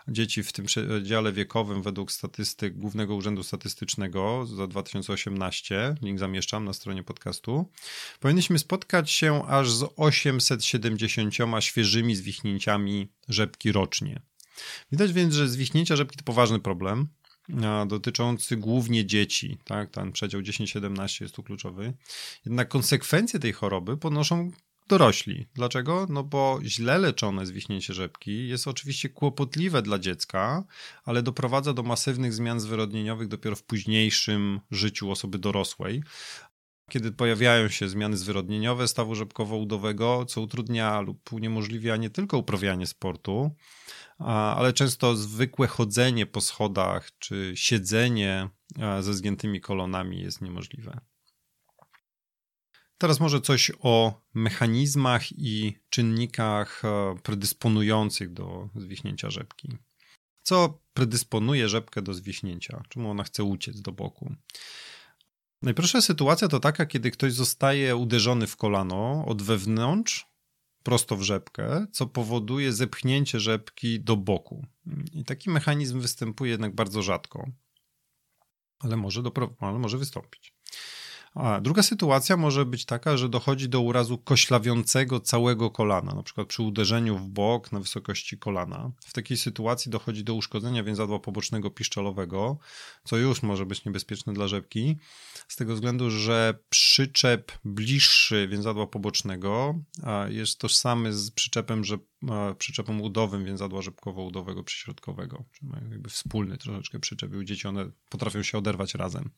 dzieci 0.07 0.43
w 0.43 0.53
tym 0.53 0.65
przedziale 0.65 1.33
wiekowym 1.33 1.81
według 1.81 2.11
statystyk 2.11 2.77
Głównego 2.77 3.15
Urzędu 3.15 3.43
Statystycznego 3.43 4.45
za 4.45 4.67
2018, 4.67 5.95
link 6.01 6.19
zamieszczam 6.19 6.65
na 6.65 6.73
stronie 6.73 7.03
podcastu, 7.03 7.71
powinniśmy 8.19 8.59
spotkać 8.59 9.11
się 9.11 9.45
aż 9.45 9.71
z 9.71 9.85
870 9.97 11.33
świeżymi 11.59 12.15
zwichnięciami 12.15 13.07
rzepki 13.29 13.71
rocznie. 13.71 14.21
Widać 14.91 15.13
więc, 15.13 15.33
że 15.33 15.49
zwichnięcia 15.49 15.95
rzepki 15.95 16.17
to 16.17 16.23
poważny 16.23 16.59
problem 16.59 17.07
dotyczący 17.87 18.57
głównie 18.57 19.05
dzieci, 19.05 19.57
tak? 19.63 19.89
Ten 19.89 20.11
przedział 20.11 20.41
10-17 20.41 21.21
jest 21.21 21.35
tu 21.35 21.43
kluczowy. 21.43 21.93
Jednak 22.45 22.67
konsekwencje 22.67 23.39
tej 23.39 23.53
choroby 23.53 23.97
ponoszą 23.97 24.51
dorośli. 24.87 25.47
Dlaczego? 25.53 26.07
No 26.09 26.23
bo 26.23 26.59
źle 26.63 26.97
leczone 26.97 27.45
zwichnięcie 27.45 27.93
rzepki 27.93 28.47
jest 28.47 28.67
oczywiście 28.67 29.09
kłopotliwe 29.09 29.81
dla 29.81 29.99
dziecka, 29.99 30.63
ale 31.03 31.23
doprowadza 31.23 31.73
do 31.73 31.83
masywnych 31.83 32.33
zmian 32.33 32.59
zwyrodnieniowych 32.59 33.27
dopiero 33.27 33.55
w 33.55 33.63
późniejszym 33.63 34.59
życiu 34.71 35.11
osoby 35.11 35.39
dorosłej. 35.39 36.03
Kiedy 36.89 37.11
pojawiają 37.11 37.69
się 37.69 37.89
zmiany 37.89 38.17
zwyrodnieniowe 38.17 38.87
stawu 38.87 39.15
rzepkowo-udowego, 39.15 40.25
co 40.25 40.41
utrudnia 40.41 41.01
lub 41.01 41.33
uniemożliwia 41.33 41.97
nie 41.97 42.09
tylko 42.09 42.37
uprawianie 42.37 42.87
sportu, 42.87 43.51
ale 44.25 44.73
często 44.73 45.15
zwykłe 45.15 45.67
chodzenie 45.67 46.25
po 46.25 46.41
schodach 46.41 47.11
czy 47.19 47.53
siedzenie 47.55 48.49
ze 48.99 49.13
zgiętymi 49.13 49.61
kolonami 49.61 50.21
jest 50.21 50.41
niemożliwe. 50.41 50.99
Teraz 52.97 53.19
może 53.19 53.41
coś 53.41 53.71
o 53.79 54.21
mechanizmach 54.33 55.31
i 55.31 55.77
czynnikach 55.89 56.81
predysponujących 57.23 58.33
do 58.33 58.69
zwichnięcia 58.75 59.29
rzepki. 59.29 59.77
Co 60.43 60.81
predysponuje 60.93 61.69
rzepkę 61.69 62.01
do 62.01 62.13
zwichnięcia? 62.13 62.83
Czemu 62.89 63.11
ona 63.11 63.23
chce 63.23 63.43
uciec 63.43 63.81
do 63.81 63.91
boku? 63.91 64.35
Najprostsza 65.61 66.01
sytuacja 66.01 66.47
to 66.47 66.59
taka, 66.59 66.85
kiedy 66.85 67.11
ktoś 67.11 67.33
zostaje 67.33 67.95
uderzony 67.95 68.47
w 68.47 68.55
kolano 68.55 69.25
od 69.27 69.41
wewnątrz 69.41 70.30
prosto 70.83 71.17
w 71.17 71.21
rzepkę, 71.21 71.87
co 71.91 72.07
powoduje 72.07 72.73
zepchnięcie 72.73 73.39
rzepki 73.39 73.99
do 73.99 74.17
boku. 74.17 74.65
I 75.13 75.25
taki 75.25 75.49
mechanizm 75.49 75.99
występuje 75.99 76.51
jednak 76.51 76.75
bardzo 76.75 77.01
rzadko, 77.01 77.47
ale 78.79 78.97
może, 78.97 79.23
do, 79.23 79.31
ale 79.59 79.79
może 79.79 79.97
wystąpić. 79.97 80.53
A 81.35 81.61
druga 81.61 81.83
sytuacja 81.83 82.37
może 82.37 82.65
być 82.65 82.85
taka, 82.85 83.17
że 83.17 83.29
dochodzi 83.29 83.69
do 83.69 83.81
urazu 83.81 84.17
koślawiącego 84.17 85.19
całego 85.19 85.69
kolana, 85.69 86.13
na 86.13 86.23
przykład 86.23 86.47
przy 86.47 86.63
uderzeniu 86.63 87.17
w 87.17 87.29
bok 87.29 87.71
na 87.71 87.79
wysokości 87.79 88.37
kolana. 88.37 88.91
W 89.05 89.13
takiej 89.13 89.37
sytuacji 89.37 89.91
dochodzi 89.91 90.23
do 90.23 90.33
uszkodzenia 90.33 90.83
więzadła 90.83 91.19
pobocznego 91.19 91.71
piszczelowego, 91.71 92.57
co 93.03 93.17
już 93.17 93.43
może 93.43 93.65
być 93.65 93.85
niebezpieczne 93.85 94.33
dla 94.33 94.47
rzepki, 94.47 94.97
z 95.47 95.55
tego 95.55 95.73
względu, 95.73 96.09
że 96.09 96.59
przyczep 96.69 97.51
bliższy 97.65 98.47
więzadła 98.47 98.87
pobocznego 98.87 99.75
jest 100.27 100.59
tożsamy 100.59 101.13
z 101.13 101.31
przyczepem, 101.31 101.83
że, 101.83 101.97
przyczepem 102.57 103.01
udowym 103.01 103.45
więzadła 103.45 103.81
rzepkowo-udowego 103.81 104.63
przyśrodkowego, 104.63 105.43
czyli 105.51 105.71
jakby 105.91 106.09
wspólny 106.09 106.57
troszeczkę 106.57 106.99
przyczep 106.99 107.31
dzieci 107.43 107.67
one 107.67 107.91
potrafią 108.09 108.43
się 108.43 108.57
oderwać 108.57 108.95
razem. 108.95 109.29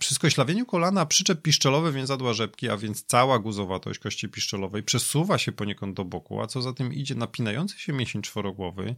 Przy 0.00 0.14
skoślawieniu 0.14 0.66
kolana 0.66 1.06
przyczep 1.06 1.42
piszczelowy 1.42 1.92
więzadła 1.92 2.32
rzepki, 2.32 2.68
a 2.68 2.76
więc 2.76 3.04
cała 3.04 3.38
guzowatość 3.38 3.98
kości 3.98 4.28
piszczelowej 4.28 4.82
przesuwa 4.82 5.38
się 5.38 5.52
poniekąd 5.52 5.96
do 5.96 6.04
boku, 6.04 6.40
a 6.40 6.46
co 6.46 6.62
za 6.62 6.72
tym 6.72 6.94
idzie 6.94 7.14
napinający 7.14 7.78
się 7.78 7.92
mięsień 7.92 8.22
czworogłowy 8.22 8.96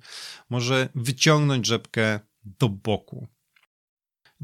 może 0.51 0.89
wyciągnąć 0.95 1.67
rzepkę 1.67 2.21
do 2.45 2.69
boku. 2.69 3.27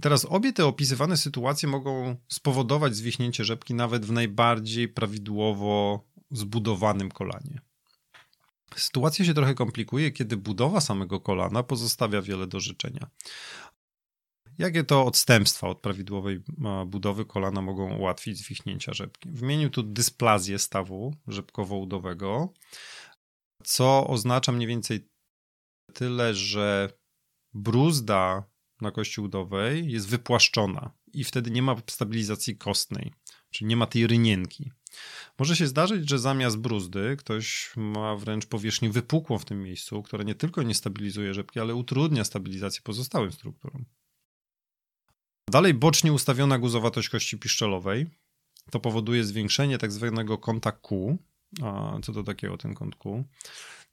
Teraz 0.00 0.24
obie 0.24 0.52
te 0.52 0.66
opisywane 0.66 1.16
sytuacje 1.16 1.68
mogą 1.68 2.16
spowodować 2.28 2.96
zwichnięcie 2.96 3.44
rzepki 3.44 3.74
nawet 3.74 4.06
w 4.06 4.12
najbardziej 4.12 4.88
prawidłowo 4.88 6.04
zbudowanym 6.30 7.10
kolanie. 7.10 7.60
Sytuacja 8.76 9.24
się 9.24 9.34
trochę 9.34 9.54
komplikuje, 9.54 10.10
kiedy 10.10 10.36
budowa 10.36 10.80
samego 10.80 11.20
kolana 11.20 11.62
pozostawia 11.62 12.22
wiele 12.22 12.46
do 12.46 12.60
życzenia. 12.60 13.10
Jakie 14.58 14.84
to 14.84 15.04
odstępstwa 15.04 15.68
od 15.68 15.80
prawidłowej 15.80 16.42
budowy 16.86 17.24
kolana 17.24 17.62
mogą 17.62 17.96
ułatwić 17.96 18.38
zwichnięcia 18.38 18.92
rzepki? 18.92 19.30
Wymienił 19.30 19.70
tu 19.70 19.82
dysplazję 19.82 20.58
stawu 20.58 21.14
rzepkowo-udowego, 21.28 22.48
co 23.64 24.06
oznacza 24.06 24.52
mniej 24.52 24.68
więcej 24.68 25.08
tyle, 25.92 26.34
że 26.34 26.92
bruzda 27.54 28.44
na 28.80 28.90
kości 28.90 29.20
udowej 29.20 29.92
jest 29.92 30.08
wypłaszczona 30.08 30.90
i 31.12 31.24
wtedy 31.24 31.50
nie 31.50 31.62
ma 31.62 31.76
stabilizacji 31.90 32.56
kostnej, 32.56 33.12
czyli 33.50 33.68
nie 33.68 33.76
ma 33.76 33.86
tej 33.86 34.06
rynienki. 34.06 34.72
Może 35.38 35.56
się 35.56 35.66
zdarzyć, 35.66 36.10
że 36.10 36.18
zamiast 36.18 36.58
bruzdy 36.58 37.16
ktoś 37.18 37.72
ma 37.76 38.16
wręcz 38.16 38.46
powierzchnię 38.46 38.90
wypukłą 38.90 39.38
w 39.38 39.44
tym 39.44 39.62
miejscu, 39.62 40.02
która 40.02 40.24
nie 40.24 40.34
tylko 40.34 40.62
nie 40.62 40.74
stabilizuje 40.74 41.34
rzepki, 41.34 41.60
ale 41.60 41.74
utrudnia 41.74 42.24
stabilizację 42.24 42.82
pozostałym 42.84 43.32
strukturom. 43.32 43.84
Dalej 45.54 45.74
bocznie 45.74 46.12
ustawiona 46.12 46.58
guzowatość 46.58 47.08
kości 47.08 47.38
piszczelowej. 47.38 48.06
To 48.70 48.80
powoduje 48.80 49.24
zwiększenie 49.24 49.78
tak 49.78 49.92
zwanego 49.92 50.38
kąta 50.38 50.72
Q. 50.72 51.18
A 51.62 51.98
co 52.02 52.12
to 52.12 52.22
takiego 52.22 52.56
ten 52.56 52.74
kąt 52.74 52.96
Q? 52.96 53.24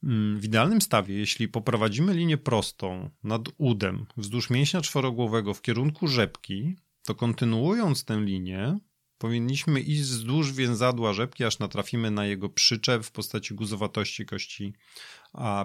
Mm, 0.03 0.39
w 0.39 0.45
idealnym 0.45 0.81
stawie, 0.81 1.15
jeśli 1.15 1.47
poprowadzimy 1.47 2.13
linię 2.13 2.37
prostą 2.37 3.09
nad 3.23 3.41
udem 3.57 4.05
wzdłuż 4.17 4.49
mięśnia 4.49 4.81
czworogłowego 4.81 5.53
w 5.53 5.61
kierunku 5.61 6.07
rzepki, 6.07 6.75
to 7.05 7.15
kontynuując 7.15 8.05
tę 8.05 8.21
linię, 8.21 8.79
powinniśmy 9.17 9.81
iść 9.81 10.01
wzdłuż 10.01 10.53
więzadła 10.53 11.13
rzepki, 11.13 11.43
aż 11.43 11.59
natrafimy 11.59 12.11
na 12.11 12.25
jego 12.25 12.49
przyczep 12.49 13.03
w 13.03 13.11
postaci 13.11 13.55
guzowatości 13.55 14.25
kości 14.25 14.73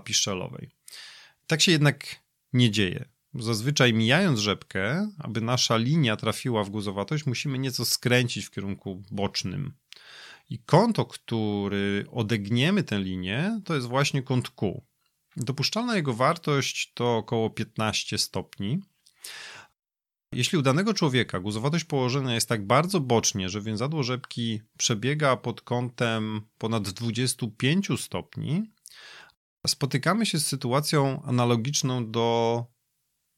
piszczelowej. 0.04 0.70
Tak 1.46 1.60
się 1.60 1.72
jednak 1.72 2.06
nie 2.52 2.70
dzieje. 2.70 3.15
Zazwyczaj 3.38 3.94
mijając 3.94 4.38
rzepkę, 4.38 5.10
aby 5.18 5.40
nasza 5.40 5.76
linia 5.76 6.16
trafiła 6.16 6.64
w 6.64 6.70
guzowatość, 6.70 7.26
musimy 7.26 7.58
nieco 7.58 7.84
skręcić 7.84 8.46
w 8.46 8.50
kierunku 8.50 9.02
bocznym. 9.10 9.72
I 10.50 10.58
kąt, 10.58 10.96
który 11.10 12.06
odegniemy 12.12 12.82
tę 12.82 12.98
linię, 12.98 13.60
to 13.64 13.74
jest 13.74 13.86
właśnie 13.86 14.22
kąt 14.22 14.50
Q. 14.50 14.82
Dopuszczalna 15.36 15.96
jego 15.96 16.14
wartość 16.14 16.92
to 16.94 17.16
około 17.16 17.50
15 17.50 18.18
stopni. 18.18 18.80
Jeśli 20.32 20.58
u 20.58 20.62
danego 20.62 20.94
człowieka 20.94 21.40
guzowatość 21.40 21.84
położenia 21.84 22.34
jest 22.34 22.48
tak 22.48 22.66
bardzo 22.66 23.00
bocznie, 23.00 23.48
że 23.48 23.60
więzadło 23.60 24.02
rzepki 24.02 24.60
przebiega 24.78 25.36
pod 25.36 25.60
kątem 25.60 26.40
ponad 26.58 26.88
25 26.88 27.88
stopni, 27.96 28.70
spotykamy 29.66 30.26
się 30.26 30.38
z 30.38 30.46
sytuacją 30.46 31.22
analogiczną 31.22 32.10
do 32.10 32.66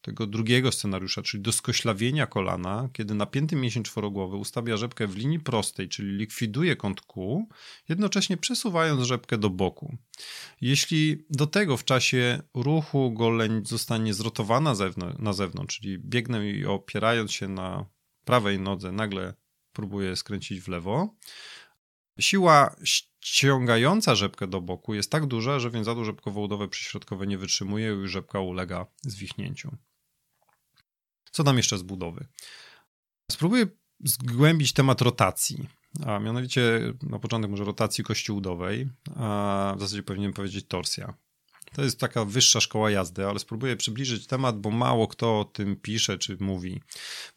tego 0.08 0.26
drugiego 0.26 0.72
scenariusza, 0.72 1.22
czyli 1.22 1.42
do 1.42 1.52
skoślawienia 1.52 2.26
kolana, 2.26 2.88
kiedy 2.92 3.14
napięty 3.14 3.56
mięsień 3.56 3.82
czworogłowy 3.82 4.36
ustawia 4.36 4.76
rzepkę 4.76 5.06
w 5.06 5.16
linii 5.16 5.40
prostej, 5.40 5.88
czyli 5.88 6.16
likwiduje 6.16 6.76
kąt 6.76 7.00
Q, 7.00 7.46
jednocześnie 7.88 8.36
przesuwając 8.36 9.02
rzepkę 9.02 9.38
do 9.38 9.50
boku. 9.50 9.96
Jeśli 10.60 11.26
do 11.30 11.46
tego 11.46 11.76
w 11.76 11.84
czasie 11.84 12.42
ruchu 12.54 13.12
goleń 13.12 13.62
zostanie 13.64 14.14
zrotowana 14.14 14.74
na 15.18 15.32
zewnątrz, 15.32 15.76
czyli 15.76 15.98
biegnę 15.98 16.50
i 16.50 16.64
opierając 16.64 17.32
się 17.32 17.48
na 17.48 17.86
prawej 18.24 18.60
nodze, 18.60 18.92
nagle 18.92 19.34
próbuję 19.72 20.16
skręcić 20.16 20.60
w 20.60 20.68
lewo, 20.68 21.16
Siła 22.20 22.76
ściągająca 22.84 24.14
rzepkę 24.14 24.46
do 24.46 24.60
boku 24.60 24.94
jest 24.94 25.10
tak 25.10 25.26
duża, 25.26 25.58
że 25.58 25.70
więzadło 25.70 26.04
rzepkowo-udowe 26.04 26.68
przyśrodkowe 26.68 27.26
nie 27.26 27.38
wytrzymuje 27.38 27.96
i 28.04 28.08
rzepka 28.08 28.40
ulega 28.40 28.86
zwichnięciu. 29.02 29.76
Co 31.38 31.45
tam 31.45 31.57
jeszcze 31.57 31.78
z 31.78 31.83
budowy? 31.83 32.26
Spróbuję 33.30 33.66
zgłębić 34.04 34.73
temat 34.73 35.00
rotacji, 35.00 35.68
a 36.07 36.18
mianowicie 36.18 36.80
na 37.02 37.18
początek 37.18 37.50
może 37.50 37.64
rotacji 37.64 38.04
kości 38.04 38.33
udowej, 38.33 38.88
a 39.16 39.75
w 39.76 39.80
zasadzie 39.80 40.02
powinienem 40.02 40.33
powiedzieć 40.33 40.66
torsja. 40.68 41.14
To 41.73 41.83
jest 41.83 42.00
taka 42.00 42.25
wyższa 42.25 42.61
szkoła 42.61 42.90
jazdy, 42.90 43.26
ale 43.26 43.38
spróbuję 43.38 43.76
przybliżyć 43.76 44.26
temat, 44.26 44.61
bo 44.61 44.71
mało 44.71 45.09
kto 45.09 45.40
o 45.40 45.45
tym 45.45 45.76
pisze 45.76 46.18
czy 46.18 46.37
mówi. 46.40 46.80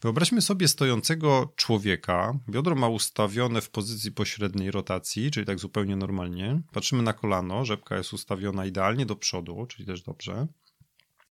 Wyobraźmy 0.00 0.42
sobie 0.42 0.68
stojącego 0.68 1.52
człowieka. 1.56 2.38
Biodro 2.50 2.74
ma 2.74 2.88
ustawione 2.88 3.60
w 3.60 3.70
pozycji 3.70 4.12
pośredniej 4.12 4.70
rotacji, 4.70 5.30
czyli 5.30 5.46
tak 5.46 5.58
zupełnie 5.58 5.96
normalnie. 5.96 6.62
Patrzymy 6.72 7.02
na 7.02 7.12
kolano, 7.12 7.64
rzepka 7.64 7.96
jest 7.96 8.12
ustawiona 8.12 8.66
idealnie 8.66 9.06
do 9.06 9.16
przodu, 9.16 9.66
czyli 9.66 9.86
też 9.86 10.02
dobrze. 10.02 10.46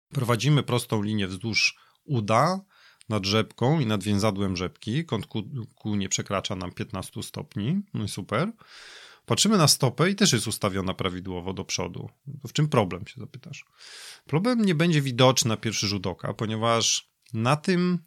Prowadzimy 0.10 0.64
prostą 0.64 1.02
linię 1.02 1.28
wzdłuż 1.28 1.91
uda 2.04 2.62
nad 3.10 3.26
rzepką 3.26 3.80
i 3.80 3.86
nad 3.86 4.04
więzadłem 4.04 4.58
rzepki. 4.58 5.06
Kąt 5.06 5.28
ku, 5.76 5.96
nie 5.96 6.10
przekracza 6.10 6.56
nam 6.56 6.72
15 6.72 7.24
stopni. 7.24 7.82
No 7.94 8.04
i 8.04 8.08
super. 8.08 8.52
Patrzymy 9.26 9.58
na 9.58 9.68
stopę 9.68 10.10
i 10.10 10.16
też 10.16 10.34
jest 10.34 10.48
ustawiona 10.48 10.94
prawidłowo 10.94 11.54
do 11.54 11.66
przodu. 11.66 12.10
W 12.48 12.54
czym 12.54 12.70
problem, 12.70 13.08
się 13.08 13.22
zapytasz? 13.22 13.66
Problem 14.26 14.66
nie 14.66 14.76
będzie 14.76 15.02
widoczny 15.02 15.50
na 15.50 15.58
pierwszy 15.58 15.88
rzut 15.88 16.08
oka, 16.08 16.34
ponieważ 16.34 17.12
na 17.34 17.56
tym, 17.56 18.00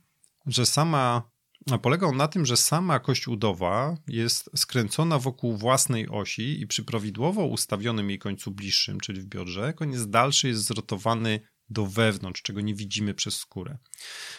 że 0.47 0.67
sama 0.67 1.35
polega 1.83 2.07
on 2.07 2.17
na 2.17 2.29
tym, 2.29 2.47
że 2.47 2.57
sama 2.57 2.99
kość 3.01 3.29
udowa 3.29 3.97
jest 4.07 4.51
skręcona 4.57 5.19
wokół 5.19 5.57
własnej 5.57 6.09
osi 6.09 6.61
i 6.61 6.67
przy 6.67 6.85
prawidłowo 6.85 7.47
ustawionym 7.47 8.11
jej 8.11 8.19
końcu 8.19 8.51
bliższym, 8.51 9.01
czyli 9.01 9.21
w 9.21 9.27
biodrze, 9.27 9.73
koniec 9.73 10.09
dalszy 10.09 10.49
jest 10.49 10.65
zrotowany 10.65 11.41
do 11.71 11.87
wewnątrz, 11.87 12.43
czego 12.43 12.61
nie 12.61 12.75
widzimy 12.75 13.15
przez 13.15 13.37
skórę. 13.37 13.79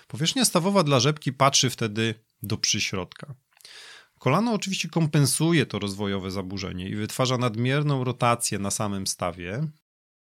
Powierzchnia 0.07 0.45
stawowa 0.45 0.83
dla 0.83 0.99
rzepki 0.99 1.33
patrzy 1.33 1.69
wtedy 1.69 2.15
do 2.43 2.57
przyśrodka. 2.57 3.35
Kolano 4.19 4.53
oczywiście 4.53 4.89
kompensuje 4.89 5.65
to 5.65 5.79
rozwojowe 5.79 6.31
zaburzenie 6.31 6.89
i 6.89 6.95
wytwarza 6.95 7.37
nadmierną 7.37 8.03
rotację 8.03 8.59
na 8.59 8.71
samym 8.71 9.07
stawie, 9.07 9.67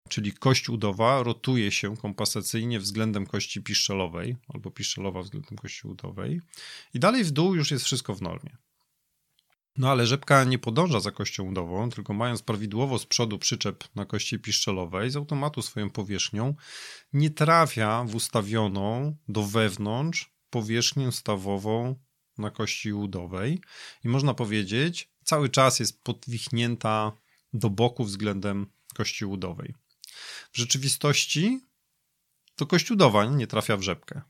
czyli 0.09 0.33
kość 0.33 0.69
udowa 0.69 1.23
rotuje 1.23 1.71
się 1.71 1.97
kompensacyjnie 1.97 2.81
względem 2.81 3.27
kości 3.27 3.63
piszczelowej 3.63 4.37
albo 4.49 4.71
piszczelowa 4.71 5.23
względem 5.23 5.59
kości 5.59 5.89
udowej 5.89 6.41
i 6.95 6.99
dalej 6.99 7.25
w 7.25 7.31
dół 7.31 7.55
już 7.55 7.71
jest 7.71 7.85
wszystko 7.85 8.15
w 8.15 8.23
normie. 8.23 8.57
No 9.79 9.91
ale 9.91 10.07
rzepka 10.07 10.45
nie 10.45 10.59
podąża 10.59 11.01
za 11.01 11.11
kością 11.11 11.45
udową, 11.45 11.91
tylko 11.91 12.15
mając 12.15 12.43
prawidłowo 12.43 12.99
z 12.99 13.07
przodu 13.07 13.39
przyczep 13.39 13.85
na 13.95 14.05
kości 14.05 14.39
piszczelowej, 14.39 15.11
z 15.11 15.17
automatu 15.17 15.63
swoją 15.63 15.91
powierzchnią 15.91 16.55
nie 17.13 17.31
trafia 17.31 18.05
w 18.05 18.15
ustawioną 18.15 19.17
do 19.29 19.43
wewnątrz 19.43 20.31
powierzchnię 20.51 21.13
stawową 21.13 21.95
na 22.39 22.51
kości 22.51 22.93
udowej 22.93 23.61
i 24.05 24.09
można 24.09 24.35
powiedzieć, 24.35 25.11
cały 25.25 25.49
czas 25.49 25.81
jest 25.81 26.03
podwichnięta 26.03 27.13
do 27.53 27.71
boku 27.71 28.05
względem 28.05 28.67
kości 28.95 29.25
udowej. 29.25 29.75
W 30.53 30.57
rzeczywistości 30.57 31.61
to 32.57 32.67
kość 32.67 32.91
udowa 32.91 33.25
nie 33.25 33.47
trafia 33.47 33.77
w 33.77 33.83
rzepkę. 33.83 34.23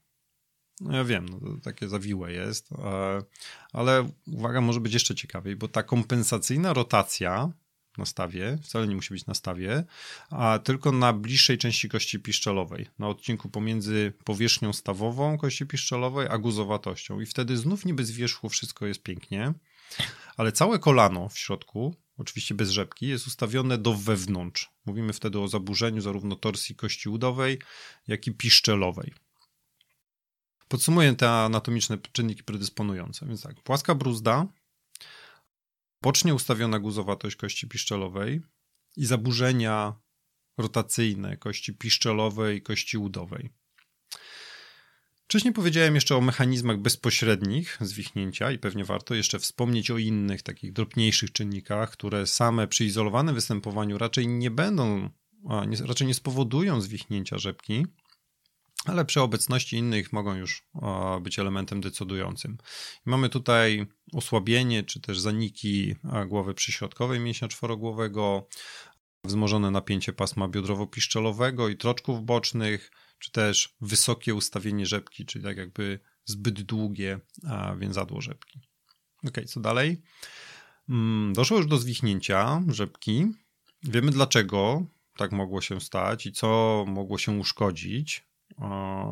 No 0.80 0.97
ja 0.97 1.04
wiem, 1.04 1.26
no 1.28 1.40
takie 1.62 1.88
zawiłe 1.88 2.33
jest, 2.33 2.73
e, 2.73 3.23
ale 3.73 4.11
uwaga, 4.26 4.61
może 4.61 4.80
być 4.80 4.95
jeszcze 4.95 5.14
ciekawiej, 5.14 5.56
bo 5.56 5.68
ta 5.68 5.83
kompensacyjna 5.83 6.73
rotacja 6.73 7.52
na 7.99 8.06
stawie, 8.06 8.59
wcale 8.62 8.88
nie 8.88 8.97
musi 8.97 9.14
być 9.14 9.26
na 9.26 9.35
stawie, 9.35 9.85
a 10.30 10.59
tylko 10.59 10.92
na 10.92 11.12
bliższej 11.12 11.59
części 11.59 11.88
kości 11.88 12.21
piszczelowej, 12.21 12.87
na 12.99 13.09
odcinku 13.09 13.49
pomiędzy 13.49 14.12
powierzchnią 14.25 14.73
stawową 14.73 15.38
kości 15.38 15.66
piszczelowej 15.66 16.28
a 16.30 16.38
guzowatością. 16.38 17.21
I 17.21 17.26
wtedy 17.26 17.56
znów 17.56 17.85
niby 17.85 18.04
z 18.04 18.11
wierzchu 18.11 18.49
wszystko 18.49 18.87
jest 18.87 19.02
pięknie, 19.02 19.52
ale 20.37 20.52
całe 20.52 20.78
kolano 20.78 21.28
w 21.28 21.38
środku, 21.38 21.95
oczywiście 22.18 22.54
bez 22.54 22.71
rzepki, 22.71 23.06
jest 23.06 23.26
ustawione 23.26 23.78
do 23.78 23.95
wewnątrz. 23.95 24.71
Mówimy 24.87 25.12
wtedy 25.12 25.40
o 25.40 25.49
zaburzeniu 25.49 26.00
zarówno 26.00 26.37
torsji 26.37 26.75
kości 26.75 27.09
udowej, 27.09 27.59
jak 28.09 28.26
i 28.26 28.33
piszczelowej. 28.33 29.25
Podsumuję 30.69 31.15
te 31.15 31.31
anatomiczne 31.31 31.99
czynniki 32.13 32.45
predysponujące. 32.45 33.27
Więc 33.27 33.43
tak, 33.43 33.63
płaska 33.63 33.95
bruzda, 33.95 34.47
bocznie 36.03 36.35
ustawiona 36.35 36.79
guzowatość 36.79 37.37
kości 37.37 37.69
piszczelowej 37.69 38.41
i 38.97 39.07
zaburzenia 39.07 39.95
rotacyjne 40.59 41.37
kości 41.37 41.75
piszczelowej 41.75 42.57
i 42.57 42.63
kości 42.63 42.99
udowej. 42.99 43.51
Wcześniej 45.25 45.55
powiedziałem 45.55 45.95
jeszcze 45.95 46.17
o 46.17 46.21
mechanizmach 46.21 46.79
bezpośrednich 46.79 47.79
zwichnięcia 47.81 48.53
i 48.53 48.59
pewnie 48.59 48.85
warto 48.85 49.15
jeszcze 49.15 49.39
wspomnieć 49.39 49.91
o 49.91 49.99
innych 49.99 50.43
takich 50.43 50.73
drobniejszych 50.73 51.33
czynnikach, 51.33 51.91
które 51.91 52.27
same 52.27 52.69
przy 52.69 52.85
izolowanym 52.85 53.35
występowaniu 53.35 53.99
raczej 53.99 54.29
nie 54.29 54.51
będą, 54.51 55.11
nie, 55.67 55.77
raczej 55.77 56.07
nie 56.07 56.15
spowodują 56.15 56.81
zwichnięcia 56.81 57.39
rzepki, 57.39 57.87
ale 58.87 59.05
przy 59.05 59.21
obecności 59.21 59.76
innych 59.76 60.12
mogą 60.12 60.35
już 60.35 60.69
być 61.21 61.38
elementem 61.38 61.81
decydującym. 61.81 62.59
Mamy 63.05 63.28
tutaj 63.28 63.87
osłabienie 64.12 64.85
czy 64.85 65.00
też 65.00 65.21
zaniki 65.21 65.95
głowy 66.26 66.55
przyśrodkowej 66.55 67.21
mięśnia 67.21 67.49
czworogłowego, 67.49 68.49
wzmożone 69.25 69.71
napięcie 69.71 70.12
pasma 70.12 70.49
biodrowo-piszczelowego 70.49 71.69
i 71.69 71.76
troczków 71.76 72.25
bocznych, 72.25 72.90
czy 73.19 73.33
też 73.33 73.75
wysokie 73.81 74.35
ustawienie 74.35 74.87
rzepki, 74.87 75.26
czyli 75.26 75.45
tak 75.45 75.57
jakby 75.57 76.00
zbyt 76.25 76.62
długie 76.62 77.21
więzadło 77.78 78.21
rzepki. 78.21 78.61
Ok, 79.28 79.37
co 79.47 79.61
dalej? 79.61 80.02
Mm, 80.88 81.33
doszło 81.33 81.57
już 81.57 81.66
do 81.66 81.78
zwichnięcia 81.78 82.62
rzepki. 82.69 83.26
Wiemy 83.83 84.12
dlaczego 84.12 84.87
tak 85.16 85.33
mogło 85.33 85.61
się 85.61 85.81
stać 85.81 86.26
i 86.26 86.33
co 86.33 86.85
mogło 86.88 87.19
się 87.19 87.33
uszkodzić 87.33 88.26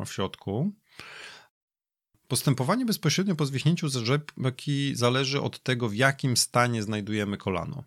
w 0.05 0.13
środku. 0.13 0.73
Postępowanie 2.27 2.85
bezpośrednio 2.85 3.35
po 3.35 3.45
zwichnięciu 3.45 3.89
rzepki 3.89 4.95
zależy 4.95 5.41
od 5.41 5.63
tego, 5.63 5.89
w 5.89 5.95
jakim 5.95 6.37
stanie 6.37 6.83
znajdujemy 6.83 7.37
kolano. 7.37 7.83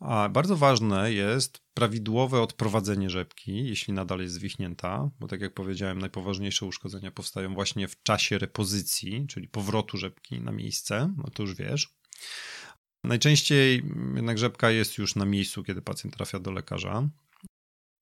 A 0.00 0.28
bardzo 0.28 0.56
ważne 0.56 1.12
jest 1.12 1.62
prawidłowe 1.74 2.42
odprowadzenie 2.42 3.10
rzepki, 3.10 3.68
jeśli 3.68 3.92
nadal 3.92 4.20
jest 4.20 4.34
zwichnięta, 4.34 5.10
bo 5.20 5.28
tak 5.28 5.40
jak 5.40 5.54
powiedziałem, 5.54 5.98
najpoważniejsze 5.98 6.66
uszkodzenia 6.66 7.10
powstają 7.10 7.54
właśnie 7.54 7.88
w 7.88 8.02
czasie 8.02 8.38
repozycji, 8.38 9.26
czyli 9.26 9.48
powrotu 9.48 9.96
rzepki 9.96 10.40
na 10.40 10.52
miejsce, 10.52 11.14
no 11.16 11.24
to 11.34 11.42
już 11.42 11.54
wiesz. 11.54 11.94
Najczęściej 13.04 13.84
jednak 14.14 14.38
rzepka 14.38 14.70
jest 14.70 14.98
już 14.98 15.14
na 15.14 15.24
miejscu, 15.24 15.64
kiedy 15.64 15.82
pacjent 15.82 16.16
trafia 16.16 16.38
do 16.38 16.52
lekarza. 16.52 17.08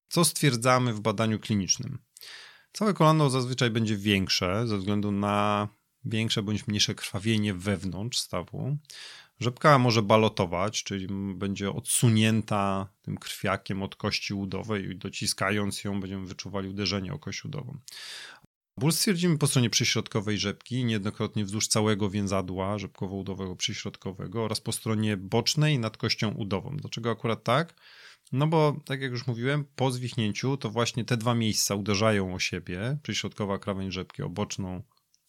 Co 0.09 0.25
stwierdzamy 0.25 0.93
w 0.93 1.01
badaniu 1.01 1.39
klinicznym? 1.39 1.99
Całe 2.73 2.95
kolano 2.95 3.31
zazwyczaj 3.31 3.71
będzie 3.71 3.97
większe 3.97 4.67
ze 4.67 4.79
względu 4.79 5.13
na 5.13 5.69
większe 6.05 6.43
bądź 6.43 6.67
mniejsze 6.67 6.95
krwawienie 6.95 7.55
wewnątrz 7.55 8.19
stawu. 8.19 8.77
Rzepka 9.41 9.79
może 9.79 10.03
balotować, 10.03 10.83
czyli 10.85 11.07
będzie 11.35 11.73
odsunięta 11.73 12.89
tym 13.03 13.19
krwiakiem 13.19 13.83
od 13.83 13.97
kości 13.97 14.35
udowej 14.35 14.91
i 14.91 14.97
dociskając 14.97 15.85
ją 15.85 16.01
będziemy 16.01 16.27
wyczuwali 16.27 16.69
uderzenie 16.69 17.13
o 17.13 17.19
kość 17.19 17.45
udową. 17.45 17.79
Ból 18.79 18.93
stwierdzimy 18.93 19.39
po 19.39 19.47
stronie 19.47 19.71
przyśrodkowej 19.71 20.39
rzepki, 20.39 20.85
niejednokrotnie 20.85 21.45
wzdłuż 21.45 21.69
całego 21.69 22.11
więzadła 22.11 22.79
rzepkowo-udowego 22.79 23.57
przyśrodkowego 23.57 24.45
oraz 24.45 24.61
po 24.61 24.73
stronie 24.73 25.17
bocznej 25.17 25.79
nad 25.79 25.97
kością 25.97 26.31
udową. 26.31 26.77
Dlaczego 26.77 27.11
akurat 27.11 27.45
tak? 27.45 27.75
No 28.33 28.47
bo, 28.47 28.77
tak 28.85 29.01
jak 29.01 29.11
już 29.11 29.27
mówiłem, 29.27 29.65
po 29.77 29.91
zwichnięciu 29.91 30.57
to 30.57 30.71
właśnie 30.71 31.05
te 31.05 31.17
dwa 31.17 31.35
miejsca 31.35 31.75
uderzają 31.75 32.35
o 32.35 32.39
siebie, 32.39 32.99
przyśrodkowa 33.03 33.59
krawędź 33.59 33.93
rzepki, 33.95 34.23
oboczną 34.23 34.83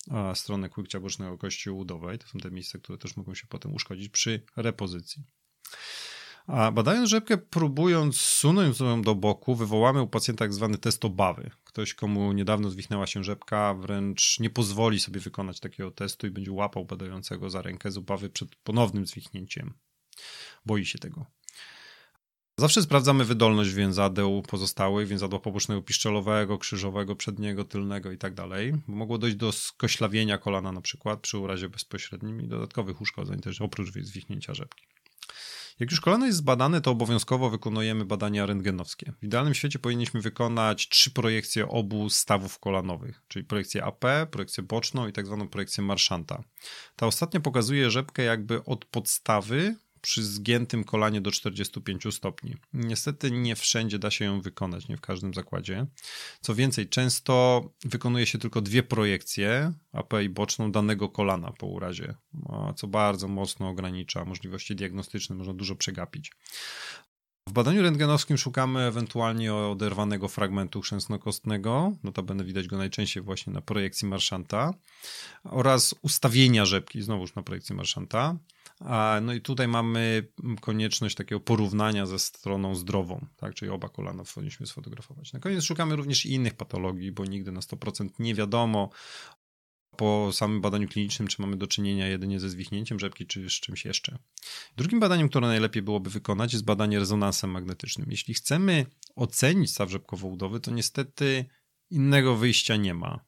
a 0.10 0.36
stronę 0.36 0.70
kłykcia 0.70 1.00
bocznego 1.00 1.38
kości 1.38 1.70
udowej. 1.70 2.20
To 2.20 2.28
są 2.28 2.40
te 2.40 2.52
miejsca, 2.52 2.80
które 2.80 2.98
też 2.98 3.18
mogą 3.18 3.36
się 3.36 3.48
potem 3.50 3.74
uszkodzić 3.74 4.10
przy 4.10 4.42
repozycji. 4.56 5.24
A 6.48 6.72
badając 6.72 7.10
rzepkę, 7.10 7.38
próbując 7.38 8.18
sunąć 8.18 8.80
ją 8.80 9.02
do 9.02 9.16
boku, 9.16 9.56
wywołamy 9.56 10.02
u 10.02 10.08
pacjenta 10.08 10.46
tak 10.46 10.54
zwany 10.54 10.78
test 10.78 11.06
obawy. 11.06 11.52
Ktoś, 11.64 11.94
komu 11.94 12.32
niedawno 12.32 12.70
zwichnęła 12.70 13.08
się 13.08 13.24
rzepka, 13.24 13.74
wręcz 13.74 14.40
nie 14.40 14.50
pozwoli 14.50 15.00
sobie 15.00 15.20
wykonać 15.20 15.60
takiego 15.60 15.92
testu 15.92 16.28
i 16.28 16.32
będzie 16.32 16.52
łapał 16.52 16.86
badającego 16.86 17.50
za 17.50 17.62
rękę 17.62 17.92
z 17.92 17.98
obawy 17.98 18.30
przed 18.30 18.56
ponownym 18.56 19.08
zwichnięciem. 19.08 19.74
Boi 20.66 20.86
się 20.86 21.00
tego. 21.00 21.26
Zawsze 22.60 22.82
sprawdzamy 22.82 23.26
wydolność 23.26 23.74
więzadeł 23.74 24.42
pozostałych, 24.42 25.08
więzadła 25.08 25.40
pobocznego 25.40 25.82
piszczelowego, 25.82 26.58
krzyżowego, 26.58 27.16
przedniego, 27.16 27.64
tylnego 27.64 28.12
i 28.12 28.18
tak 28.18 28.34
dalej. 28.34 28.74
Mogło 28.88 29.18
dojść 29.18 29.36
do 29.36 29.52
skoślawienia 29.52 30.38
kolana 30.38 30.72
na 30.72 30.82
przykład 30.82 31.20
przy 31.20 31.38
urazie 31.38 31.70
bezpośrednim 31.70 32.42
i 32.42 32.48
dodatkowych 32.48 33.02
uszkodzeń 33.02 33.40
też 33.40 33.62
oprócz 33.62 33.92
zwichnięcia 33.92 34.54
rzepki. 34.54 34.84
Jak 35.80 35.92
już 35.92 36.02
kolano 36.02 36.26
jest 36.26 36.38
zbadane, 36.38 36.82
to 36.82 36.92
obowiązkowo 36.92 37.50
wykonujemy 37.50 38.06
badania 38.06 38.46
rentgenowskie. 38.46 39.14
W 39.22 39.24
idealnym 39.24 39.54
świecie 39.54 39.80
powinniśmy 39.80 40.22
wykonać 40.22 40.90
trzy 40.90 41.12
projekcje 41.12 41.68
obu 41.68 42.10
stawów 42.10 42.60
kolanowych, 42.60 43.22
czyli 43.28 43.46
projekcję 43.46 43.84
AP, 43.84 44.06
projekcję 44.32 44.64
boczną 44.64 45.08
i 45.08 45.14
tak 45.14 45.26
zwaną 45.26 45.48
projekcję 45.48 45.84
marszanta. 45.84 46.44
Ta 46.96 47.08
ostatnia 47.08 47.40
pokazuje 47.40 47.92
rzepkę 47.92 48.24
jakby 48.24 48.64
od 48.64 48.86
podstawy 48.86 49.76
przy 50.02 50.24
zgiętym 50.24 50.84
kolanie 50.84 51.22
do 51.22 51.32
45 51.32 52.04
stopni. 52.12 52.56
Niestety 52.74 53.32
nie 53.32 53.56
wszędzie 53.56 54.00
da 54.00 54.12
się 54.12 54.26
ją 54.26 54.42
wykonać, 54.42 54.88
nie 54.88 54.98
w 54.98 55.02
każdym 55.02 55.34
zakładzie. 55.34 55.86
Co 56.42 56.56
więcej, 56.56 56.90
często 56.90 57.64
wykonuje 57.86 58.26
się 58.26 58.38
tylko 58.38 58.62
dwie 58.62 58.84
projekcje, 58.84 59.74
AP 59.94 60.14
i 60.24 60.30
boczną 60.30 60.72
danego 60.72 61.10
kolana 61.10 61.52
po 61.52 61.68
urazie, 61.68 62.16
co 62.76 62.88
bardzo 62.88 63.28
mocno 63.28 63.70
ogranicza 63.70 64.26
możliwości 64.26 64.76
diagnostyczne, 64.76 65.36
można 65.36 65.54
dużo 65.54 65.76
przegapić. 65.76 66.32
W 67.48 67.52
badaniu 67.52 67.82
rentgenowskim 67.82 68.38
szukamy 68.38 68.80
ewentualnie 68.80 69.54
oderwanego 69.54 70.28
fragmentu 70.28 70.82
chrzęsnokostnego, 70.82 71.94
notabene 72.04 72.44
widać 72.44 72.68
go 72.68 72.78
najczęściej 72.78 73.24
właśnie 73.24 73.54
na 73.54 73.62
projekcji 73.62 74.08
marszanta, 74.08 74.74
oraz 75.44 75.96
ustawienia 76.02 76.66
rzepki, 76.66 77.02
znowuż 77.02 77.36
na 77.36 77.44
projekcji 77.44 77.76
marszanta. 77.76 78.38
No 79.22 79.34
i 79.34 79.42
tutaj 79.42 79.68
mamy 79.68 80.28
konieczność 80.62 81.16
takiego 81.16 81.40
porównania 81.40 82.06
ze 82.06 82.20
stroną 82.20 82.76
zdrową, 82.76 83.26
tak? 83.38 83.56
czyli 83.56 83.72
oba 83.72 83.90
kolana 83.90 84.24
powinniśmy 84.36 84.68
sfotografować. 84.68 85.34
Na 85.34 85.40
koniec 85.40 85.64
szukamy 85.64 85.96
również 85.96 86.26
innych 86.26 86.54
patologii, 86.54 87.12
bo 87.12 87.26
nigdy 87.26 87.52
na 87.52 87.60
100% 87.60 88.10
nie 88.20 88.36
wiadomo 88.36 88.90
po 89.98 90.30
samym 90.34 90.62
badaniu 90.62 90.88
klinicznym, 90.88 91.28
czy 91.28 91.42
mamy 91.42 91.58
do 91.58 91.68
czynienia 91.68 92.08
jedynie 92.08 92.40
ze 92.40 92.50
zwichnięciem 92.50 93.00
rzepki, 93.00 93.26
czy 93.26 93.50
z 93.50 93.54
czymś 93.54 93.86
jeszcze. 93.86 94.18
Drugim 94.78 95.00
badaniem, 95.00 95.30
które 95.30 95.48
najlepiej 95.48 95.82
byłoby 95.82 96.10
wykonać, 96.10 96.54
jest 96.54 96.66
badanie 96.66 97.00
rezonansem 97.00 97.52
magnetycznym. 97.52 98.08
Jeśli 98.12 98.34
chcemy 98.34 98.86
ocenić 99.16 99.72
staw 99.72 99.90
rzepkowo-udowy, 99.90 100.60
to 100.60 100.72
niestety 100.72 101.46
innego 101.90 102.36
wyjścia 102.36 102.76
nie 102.76 102.94
ma. 102.94 103.26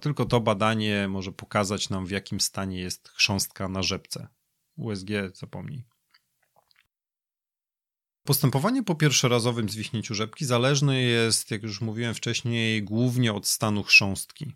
Tylko 0.00 0.24
to 0.24 0.40
badanie 0.40 1.08
może 1.08 1.32
pokazać 1.32 1.90
nam, 1.90 2.06
w 2.06 2.10
jakim 2.10 2.40
stanie 2.40 2.80
jest 2.80 3.08
chrząstka 3.08 3.68
na 3.68 3.82
rzepce. 3.82 4.28
USG 4.76 5.10
zapomnij. 5.34 5.84
Postępowanie 8.24 8.82
po 8.82 8.94
pierwszorazowym 8.94 9.68
zwichnięciu 9.68 10.14
rzepki 10.14 10.44
zależne 10.44 11.00
jest, 11.00 11.50
jak 11.50 11.62
już 11.62 11.80
mówiłem 11.80 12.14
wcześniej, 12.14 12.82
głównie 12.82 13.32
od 13.32 13.46
stanu 13.46 13.82
chrząstki. 13.82 14.52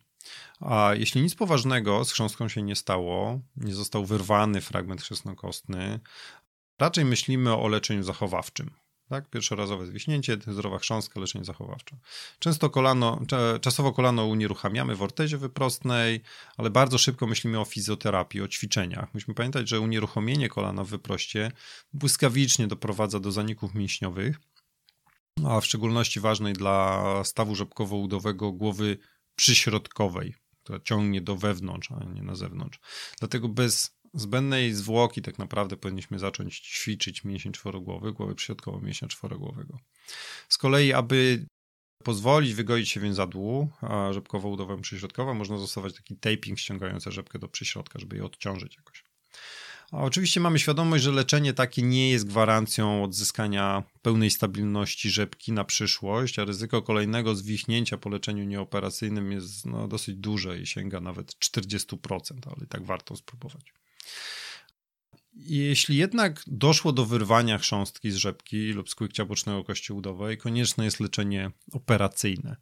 A 0.61 0.91
jeśli 0.95 1.23
nic 1.23 1.35
poważnego 1.35 2.05
z 2.05 2.13
chrząstką 2.13 2.49
się 2.49 2.63
nie 2.63 2.77
stało, 2.77 3.41
nie 3.57 3.75
został 3.75 4.05
wyrwany 4.07 4.61
fragment 4.61 5.03
chrzestnokostny, 5.03 6.01
raczej 6.79 7.05
myślimy 7.05 7.57
o 7.57 7.69
leczeniu 7.69 8.03
zachowawczym. 8.03 8.71
Tak? 9.11 9.31
Pierwszorazowe 9.31 9.87
zwiśnięcie, 9.87 10.39
zdrowa 10.47 10.79
chrząstka, 10.79 11.21
leczenie 11.21 11.45
zachowawcze. 11.45 11.97
Często 12.39 12.71
kolano, 12.71 13.21
czasowo 13.61 13.93
kolano 13.93 14.27
unieruchamiamy 14.27 14.97
w 14.97 15.03
ortezie 15.03 15.39
wyprostnej, 15.39 16.21
ale 16.57 16.71
bardzo 16.71 16.99
szybko 16.99 17.27
myślimy 17.27 17.61
o 17.61 17.65
fizjoterapii, 17.65 18.41
o 18.41 18.49
ćwiczeniach. 18.49 19.15
Musimy 19.15 19.35
pamiętać, 19.35 19.69
że 19.69 19.81
unieruchomienie 19.81 20.49
kolana 20.49 20.85
w 20.85 20.89
wyproście 20.89 21.53
błyskawicznie 21.93 22.67
doprowadza 22.67 23.21
do 23.21 23.33
zaników 23.33 23.75
mięśniowych, 23.75 24.41
a 25.45 25.61
w 25.61 25.67
szczególności 25.67 26.21
ważnej 26.21 26.53
dla 26.53 27.05
stawu 27.25 27.55
rzepkowo-udowego 27.55 28.53
głowy 28.53 28.99
przyśrodkowej, 29.37 30.35
która 30.63 30.81
ciągnie 30.81 31.21
do 31.21 31.37
wewnątrz, 31.37 31.91
a 31.91 32.05
nie 32.05 32.23
na 32.23 32.35
zewnątrz. 32.35 32.81
Dlatego 33.19 33.49
bez 33.49 34.00
zbędnej 34.15 34.73
zwłoki 34.73 35.23
tak 35.23 35.39
naprawdę 35.39 35.77
powinniśmy 35.77 36.19
zacząć 36.19 36.61
ćwiczyć 36.61 37.25
mięsień 37.25 37.53
czworogłowy, 37.53 38.13
głowę 38.13 38.35
przyśrodkową 38.35 38.81
mięśnia 38.81 39.09
czworogłowego. 39.09 39.79
Z 40.49 40.59
kolei, 40.59 40.93
aby 40.93 41.47
pozwolić 42.05 42.55
wygoić 42.55 42.89
się 42.89 43.01
więzadłu 43.01 43.71
rzepkowo-udowemu 44.11 44.83
przyśrodkową, 44.83 45.35
można 45.35 45.59
zastosować 45.59 45.95
taki 45.95 46.17
taping 46.17 46.59
ściągający 46.59 47.13
rzepkę 47.13 47.39
do 47.39 47.49
przyśrodka, 47.49 47.99
żeby 47.99 48.17
je 48.17 48.25
odciążyć 48.25 48.77
jakoś. 48.77 49.05
A 49.93 49.97
oczywiście 50.03 50.41
mamy 50.41 50.59
świadomość, 50.59 51.05
że 51.05 51.11
leczenie 51.11 51.53
takie 51.53 51.83
nie 51.83 52.11
jest 52.11 52.27
gwarancją 52.27 53.05
odzyskania 53.05 53.83
pełnej 54.03 54.31
stabilności 54.31 55.11
rzepki 55.11 55.53
na 55.53 55.65
przyszłość, 55.65 56.39
a 56.39 56.45
ryzyko 56.45 56.83
kolejnego 56.83 57.35
zwichnięcia 57.35 57.99
po 57.99 58.09
leczeniu 58.09 58.45
nieoperacyjnym 58.45 59.33
jest 59.33 59.67
no, 59.67 59.89
dosyć 59.89 60.17
duże 60.17 60.59
i 60.59 60.67
sięga 60.67 61.01
nawet 61.01 61.33
40%, 61.33 61.99
ale 62.47 62.65
i 62.65 62.69
tak 62.69 62.85
warto 62.85 63.17
spróbować. 63.17 63.73
Jeśli 65.33 65.97
jednak 65.97 66.43
doszło 66.47 66.93
do 66.93 67.07
wyrwania 67.07 67.59
chrząstki 67.59 68.11
z 68.11 68.17
rzepki 68.17 68.73
lub 68.73 68.91
skłykcia 68.91 69.25
bocznego 69.25 69.65
kości 69.65 69.93
udowej, 69.93 70.39
konieczne 70.39 70.85
jest 70.85 71.01
leczenie 71.01 71.51
operacyjne. 71.73 72.57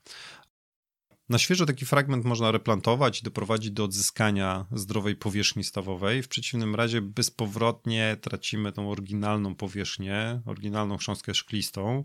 Na 1.29 1.39
świeżo 1.39 1.67
taki 1.67 1.87
fragment 1.87 2.25
można 2.25 2.51
replantować 2.51 3.21
i 3.21 3.25
doprowadzić 3.25 3.71
do 3.71 3.85
odzyskania 3.85 4.67
zdrowej 4.73 5.17
powierzchni 5.17 5.65
stawowej. 5.65 6.23
W 6.23 6.29
przeciwnym 6.29 6.75
razie 6.75 7.01
bezpowrotnie 7.01 8.17
tracimy 8.21 8.73
tą 8.73 8.91
oryginalną 8.91 9.55
powierzchnię, 9.55 10.43
oryginalną 10.47 10.97
chrząstkę 10.97 11.35
szklistą. 11.35 12.05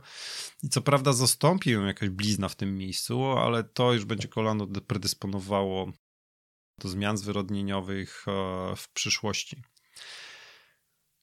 I 0.63 0.69
co 0.69 0.82
prawda 0.82 1.13
zastąpi 1.13 1.69
ją 1.69 1.86
jakaś 1.86 2.10
blizna 2.10 2.50
w 2.50 2.56
tym 2.56 2.78
miejscu, 2.78 3.26
ale 3.26 3.63
to 3.63 3.93
już 3.93 4.06
będzie 4.06 4.28
kolano 4.28 4.67
predysponowało 4.67 5.91
do 6.78 6.90
zmian 6.90 7.18
zwyrodnieniowych 7.18 8.26
e, 8.28 8.76
w 8.76 8.90
przyszłości. 8.90 9.64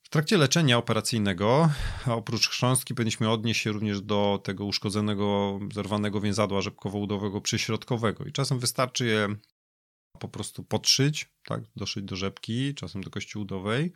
W 0.03 0.09
trakcie 0.09 0.37
leczenia 0.37 0.77
operacyjnego, 0.77 1.69
oprócz 2.07 2.49
chrząstki, 2.49 2.95
powinniśmy 2.95 3.29
odnieść 3.29 3.61
się 3.61 3.71
również 3.71 4.01
do 4.01 4.41
tego 4.43 4.65
uszkodzonego, 4.65 5.59
zerwanego 5.73 6.21
więzadła 6.21 6.61
rzepkowo-udowego 6.61 7.41
przyśrodkowego. 7.41 8.25
I 8.25 8.31
czasem 8.31 8.59
wystarczy 8.59 9.05
je 9.05 9.35
po 10.19 10.27
prostu 10.27 10.63
podszyć, 10.63 11.29
tak, 11.45 11.61
doszyć 11.75 12.03
do 12.03 12.15
rzepki, 12.15 12.75
czasem 12.75 13.03
do 13.03 13.09
kości 13.09 13.39
udowej, 13.39 13.91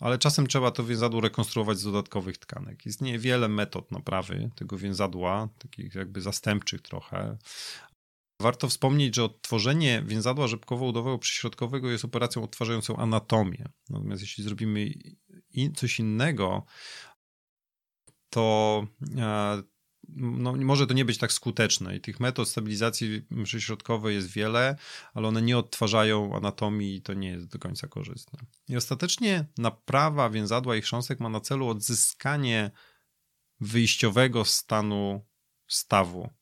ale 0.00 0.18
czasem 0.18 0.46
trzeba 0.46 0.70
to 0.70 0.84
więzadło 0.84 1.20
rekonstruować 1.20 1.78
z 1.78 1.84
dodatkowych 1.84 2.38
tkanek. 2.38 2.86
Istnieje 2.86 3.18
wiele 3.18 3.48
metod 3.48 3.92
naprawy 3.92 4.50
tego 4.56 4.78
więzadła, 4.78 5.48
takich 5.58 5.94
jakby 5.94 6.20
zastępczych 6.20 6.82
trochę, 6.82 7.38
Warto 8.40 8.68
wspomnieć, 8.68 9.16
że 9.16 9.24
odtworzenie 9.24 10.02
więzadła 10.06 10.46
rzepkowo-udowego 10.46 11.18
przyśrodkowego 11.18 11.90
jest 11.90 12.04
operacją 12.04 12.42
odtwarzającą 12.42 12.96
anatomię. 12.96 13.68
Natomiast 13.90 14.22
jeśli 14.22 14.44
zrobimy 14.44 14.92
coś 15.76 16.00
innego, 16.00 16.66
to 18.30 18.86
e, 19.16 19.62
no, 20.16 20.52
może 20.52 20.86
to 20.86 20.94
nie 20.94 21.04
być 21.04 21.18
tak 21.18 21.32
skuteczne 21.32 21.96
i 21.96 22.00
tych 22.00 22.20
metod 22.20 22.48
stabilizacji 22.48 23.26
przyśrodkowej 23.44 24.14
jest 24.14 24.28
wiele, 24.28 24.76
ale 25.14 25.28
one 25.28 25.42
nie 25.42 25.58
odtwarzają 25.58 26.36
anatomii 26.36 26.96
i 26.96 27.02
to 27.02 27.14
nie 27.14 27.28
jest 27.28 27.46
do 27.46 27.58
końca 27.58 27.88
korzystne. 27.88 28.38
I 28.68 28.76
ostatecznie 28.76 29.46
naprawa 29.58 30.30
więzadła 30.30 30.76
i 30.76 30.80
chrząstek 30.80 31.20
ma 31.20 31.28
na 31.28 31.40
celu 31.40 31.68
odzyskanie 31.68 32.70
wyjściowego 33.60 34.44
stanu 34.44 35.26
stawu 35.66 36.37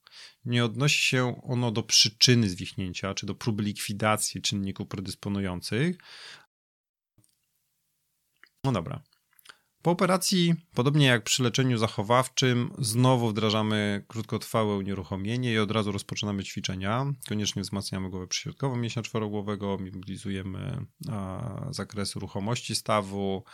nie 0.47 0.65
odnosi 0.65 0.99
się 0.99 1.43
ono 1.43 1.71
do 1.71 1.83
przyczyny 1.83 2.49
zwichnięcia, 2.49 3.15
czy 3.15 3.27
do 3.27 3.35
próby 3.35 3.63
likwidacji 3.63 4.43
czynników 4.43 4.89
predysponujących. 4.89 5.97
No 8.65 8.73
dobra. 8.73 9.03
Po 9.87 9.91
operacji, 9.91 10.55
podobnie 10.75 11.07
jak 11.07 11.25
przy 11.25 11.43
leczeniu 11.43 11.79
zachowawczym, 11.79 12.71
znowu 12.79 13.29
wdrażamy 13.29 14.05
krótkotrwałe 14.09 14.77
unieruchomienie 14.77 15.53
i 15.53 15.59
od 15.59 15.71
razu 15.71 15.93
rozpoczynamy 15.93 16.45
ćwiczenia. 16.45 17.07
Koniecznie 17.29 17.63
wzmacniamy 17.63 18.11
głowę 18.11 18.27
przyśrodkową 18.27 18.77
mięśnia 18.77 19.03
czworogłowego, 19.03 19.79
mobilizujemy 19.95 20.87
zakresy 21.71 22.21
ruchomości 22.21 22.75
stawu, 22.75 23.45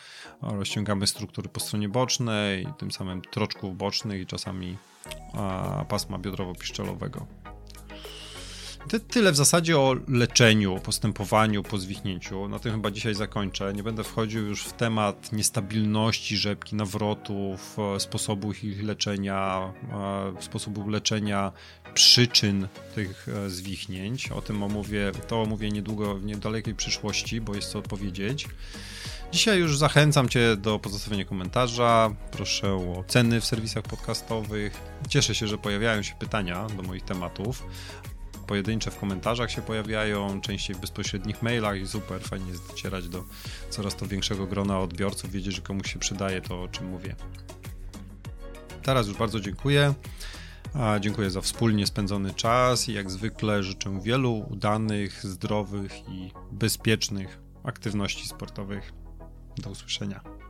rozciągamy 0.43 1.07
struktury 1.07 1.49
po 1.49 1.61
stronie 1.61 1.89
bocznej, 1.89 2.67
tym 2.79 2.91
samym 2.91 3.23
troczków 3.23 3.77
bocznych 3.77 4.21
i 4.23 4.27
czasami 4.27 4.77
pasma 5.89 6.19
biodrowo-piszczelowego. 6.19 7.42
Ty, 8.89 9.01
tyle 9.01 9.33
w 9.33 9.37
zasadzie 9.37 9.79
o 9.79 9.97
leczeniu, 10.09 10.79
postępowaniu 10.85 11.63
po 11.63 11.79
zwichnięciu. 11.79 12.49
Na 12.49 12.59
tym 12.59 12.73
chyba 12.73 12.91
dzisiaj 12.91 13.15
zakończę. 13.15 13.73
Nie 13.75 13.83
będę 13.83 14.05
wchodził 14.05 14.47
już 14.47 14.65
w 14.65 14.73
temat 14.73 15.33
niestabilności 15.33 16.37
rzepki, 16.37 16.77
nawrotów, 16.77 17.77
e, 17.97 18.01
sposobu 18.01 18.53
ich 18.53 18.83
leczenia, 18.85 19.73
e, 20.39 20.43
sposobu 20.43 20.89
leczenia 20.89 21.53
przyczyn 21.95 22.69
tych 22.95 23.29
e, 23.29 23.51
zwichnięć. 23.51 24.33
O 24.33 24.43
tym 24.43 24.63
omówię, 24.63 25.13
to 25.29 25.43
omówię 25.43 25.71
niedługo, 25.71 26.15
w 26.15 26.25
niedalekiej 26.25 26.75
przyszłości, 26.75 27.41
bo 27.41 27.55
jest 27.55 27.71
co 27.71 27.79
odpowiedzieć. 27.79 28.49
Dzisiaj 29.33 29.59
już 29.59 29.79
zachęcam 29.79 30.29
Cię 30.29 30.57
do 30.57 30.79
pozostawienia 30.79 31.25
komentarza. 31.25 32.11
Proszę 32.31 32.73
o 32.73 32.99
oceny 32.99 33.41
w 33.41 33.45
serwisach 33.45 33.83
podcastowych. 33.83 34.81
Cieszę 35.09 35.35
się, 35.35 35.47
że 35.47 35.59
pojawiają 35.59 36.03
się 36.03 36.15
pytania 36.15 36.67
do 36.77 36.83
moich 36.83 37.05
tematów. 37.05 37.63
Pojedyncze 38.47 38.91
w 38.91 38.99
komentarzach 38.99 39.51
się 39.51 39.63
pojawiają, 39.63 40.41
częściej 40.41 40.77
w 40.77 40.81
bezpośrednich 40.81 41.43
mailach 41.43 41.81
i 41.81 41.87
super, 41.87 42.23
fajnie 42.23 42.51
jest 42.51 42.69
docierać 42.69 43.09
do 43.09 43.25
coraz 43.71 43.97
to 43.97 44.07
większego 44.07 44.47
grona 44.47 44.81
odbiorców, 44.81 45.31
wiedzieć, 45.31 45.55
że 45.55 45.63
komuś 45.63 45.93
się 45.93 45.99
przydaje 45.99 46.41
to, 46.41 46.63
o 46.63 46.69
czym 46.69 46.87
mówię. 46.87 47.17
Teraz 48.83 49.07
już 49.07 49.17
bardzo 49.17 49.41
dziękuję. 49.41 49.95
Dziękuję 51.01 51.31
za 51.31 51.41
wspólnie 51.41 51.87
spędzony 51.87 52.35
czas 52.35 52.89
i 52.89 52.93
jak 52.93 53.11
zwykle 53.11 53.63
życzę 53.63 54.01
wielu 54.01 54.47
udanych, 54.51 55.27
zdrowych 55.27 56.09
i 56.09 56.33
bezpiecznych 56.53 57.39
aktywności 57.65 58.29
sportowych. 58.29 58.93
Do 59.57 59.71
usłyszenia. 59.71 60.42